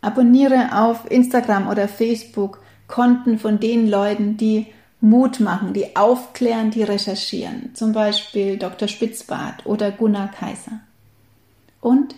Abonniere 0.01 0.77
auf 0.77 1.09
Instagram 1.09 1.69
oder 1.69 1.87
Facebook 1.87 2.61
Konten 2.89 3.39
von 3.39 3.61
den 3.61 3.89
Leuten, 3.89 4.37
die 4.37 4.67
Mut 5.01 5.39
machen, 5.39 5.73
die 5.73 5.95
aufklären, 5.95 6.73
die 6.73 6.83
recherchieren. 6.83 7.71
Zum 7.75 7.93
Beispiel 7.93 8.57
Dr. 8.57 8.89
Spitzbart 8.89 9.65
oder 9.65 9.93
Gunnar 9.93 10.33
Kaiser. 10.33 10.81
Und 11.81 12.17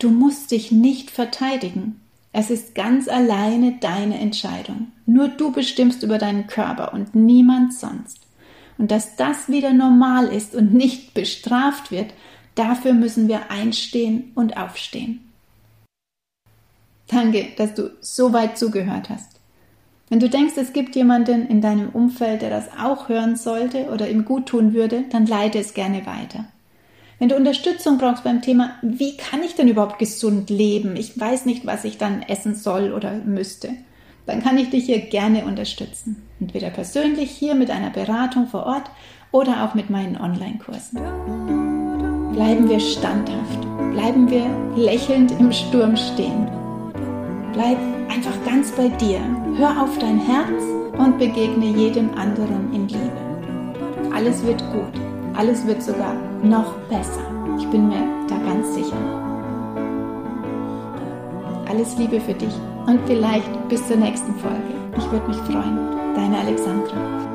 du 0.00 0.10
musst 0.10 0.50
dich 0.50 0.72
nicht 0.72 1.12
verteidigen. 1.12 2.00
Es 2.38 2.50
ist 2.50 2.74
ganz 2.74 3.08
alleine 3.08 3.78
deine 3.80 4.18
Entscheidung. 4.18 4.88
Nur 5.06 5.28
du 5.28 5.52
bestimmst 5.52 6.02
über 6.02 6.18
deinen 6.18 6.46
Körper 6.46 6.92
und 6.92 7.14
niemand 7.14 7.72
sonst. 7.72 8.26
Und 8.76 8.90
dass 8.90 9.16
das 9.16 9.48
wieder 9.48 9.72
normal 9.72 10.26
ist 10.26 10.54
und 10.54 10.74
nicht 10.74 11.14
bestraft 11.14 11.90
wird, 11.90 12.12
dafür 12.54 12.92
müssen 12.92 13.26
wir 13.28 13.50
einstehen 13.50 14.32
und 14.34 14.58
aufstehen. 14.58 15.32
Danke, 17.06 17.46
dass 17.56 17.72
du 17.72 17.92
so 18.02 18.34
weit 18.34 18.58
zugehört 18.58 19.08
hast. 19.08 19.40
Wenn 20.10 20.20
du 20.20 20.28
denkst, 20.28 20.58
es 20.58 20.74
gibt 20.74 20.94
jemanden 20.94 21.46
in 21.46 21.62
deinem 21.62 21.88
Umfeld, 21.88 22.42
der 22.42 22.50
das 22.50 22.68
auch 22.78 23.08
hören 23.08 23.36
sollte 23.36 23.86
oder 23.86 24.10
ihm 24.10 24.26
gut 24.26 24.44
tun 24.44 24.74
würde, 24.74 25.04
dann 25.08 25.24
leite 25.24 25.58
es 25.58 25.72
gerne 25.72 26.04
weiter. 26.04 26.44
Wenn 27.18 27.30
du 27.30 27.36
Unterstützung 27.36 27.96
brauchst 27.96 28.24
beim 28.24 28.42
Thema, 28.42 28.72
wie 28.82 29.16
kann 29.16 29.42
ich 29.42 29.54
denn 29.54 29.68
überhaupt 29.68 29.98
gesund 29.98 30.50
leben? 30.50 30.96
Ich 30.96 31.18
weiß 31.18 31.46
nicht, 31.46 31.64
was 31.64 31.84
ich 31.84 31.96
dann 31.96 32.20
essen 32.22 32.54
soll 32.54 32.92
oder 32.92 33.14
müsste. 33.14 33.70
dann 34.26 34.42
kann 34.42 34.58
ich 34.58 34.70
dich 34.70 34.86
hier 34.86 34.98
gerne 34.98 35.44
unterstützen. 35.44 36.20
Entweder 36.40 36.70
persönlich 36.70 37.30
hier 37.30 37.54
mit 37.54 37.70
einer 37.70 37.90
Beratung 37.90 38.48
vor 38.48 38.66
Ort 38.66 38.90
oder 39.30 39.64
auch 39.64 39.74
mit 39.74 39.88
meinen 39.88 40.16
Online-Kursen. 40.16 40.98
Bleiben 42.32 42.68
wir 42.68 42.80
standhaft, 42.80 43.60
bleiben 43.92 44.28
wir 44.28 44.44
lächelnd 44.76 45.30
im 45.38 45.52
Sturm 45.52 45.96
stehen. 45.96 46.48
Bleib 47.52 47.78
einfach 48.08 48.34
ganz 48.44 48.72
bei 48.72 48.88
dir, 48.88 49.20
hör 49.56 49.80
auf 49.80 49.96
dein 49.98 50.18
Herz 50.18 50.62
und 50.98 51.18
begegne 51.18 51.66
jedem 51.66 52.12
anderen 52.14 52.74
in 52.74 52.88
Liebe. 52.88 54.12
Alles 54.12 54.44
wird 54.44 54.60
gut, 54.72 55.05
alles 55.36 55.66
wird 55.66 55.82
sogar 55.82 56.14
noch 56.42 56.72
besser. 56.88 57.20
Ich 57.58 57.68
bin 57.68 57.88
mir 57.88 58.26
da 58.28 58.36
ganz 58.38 58.74
sicher. 58.74 58.96
Alles 61.68 61.96
Liebe 61.98 62.20
für 62.20 62.34
dich 62.34 62.54
und 62.86 63.00
vielleicht 63.06 63.68
bis 63.68 63.86
zur 63.86 63.96
nächsten 63.96 64.34
Folge. 64.36 64.74
Ich 64.96 65.10
würde 65.10 65.28
mich 65.28 65.36
freuen. 65.38 65.78
Deine 66.14 66.38
Alexandra. 66.38 67.25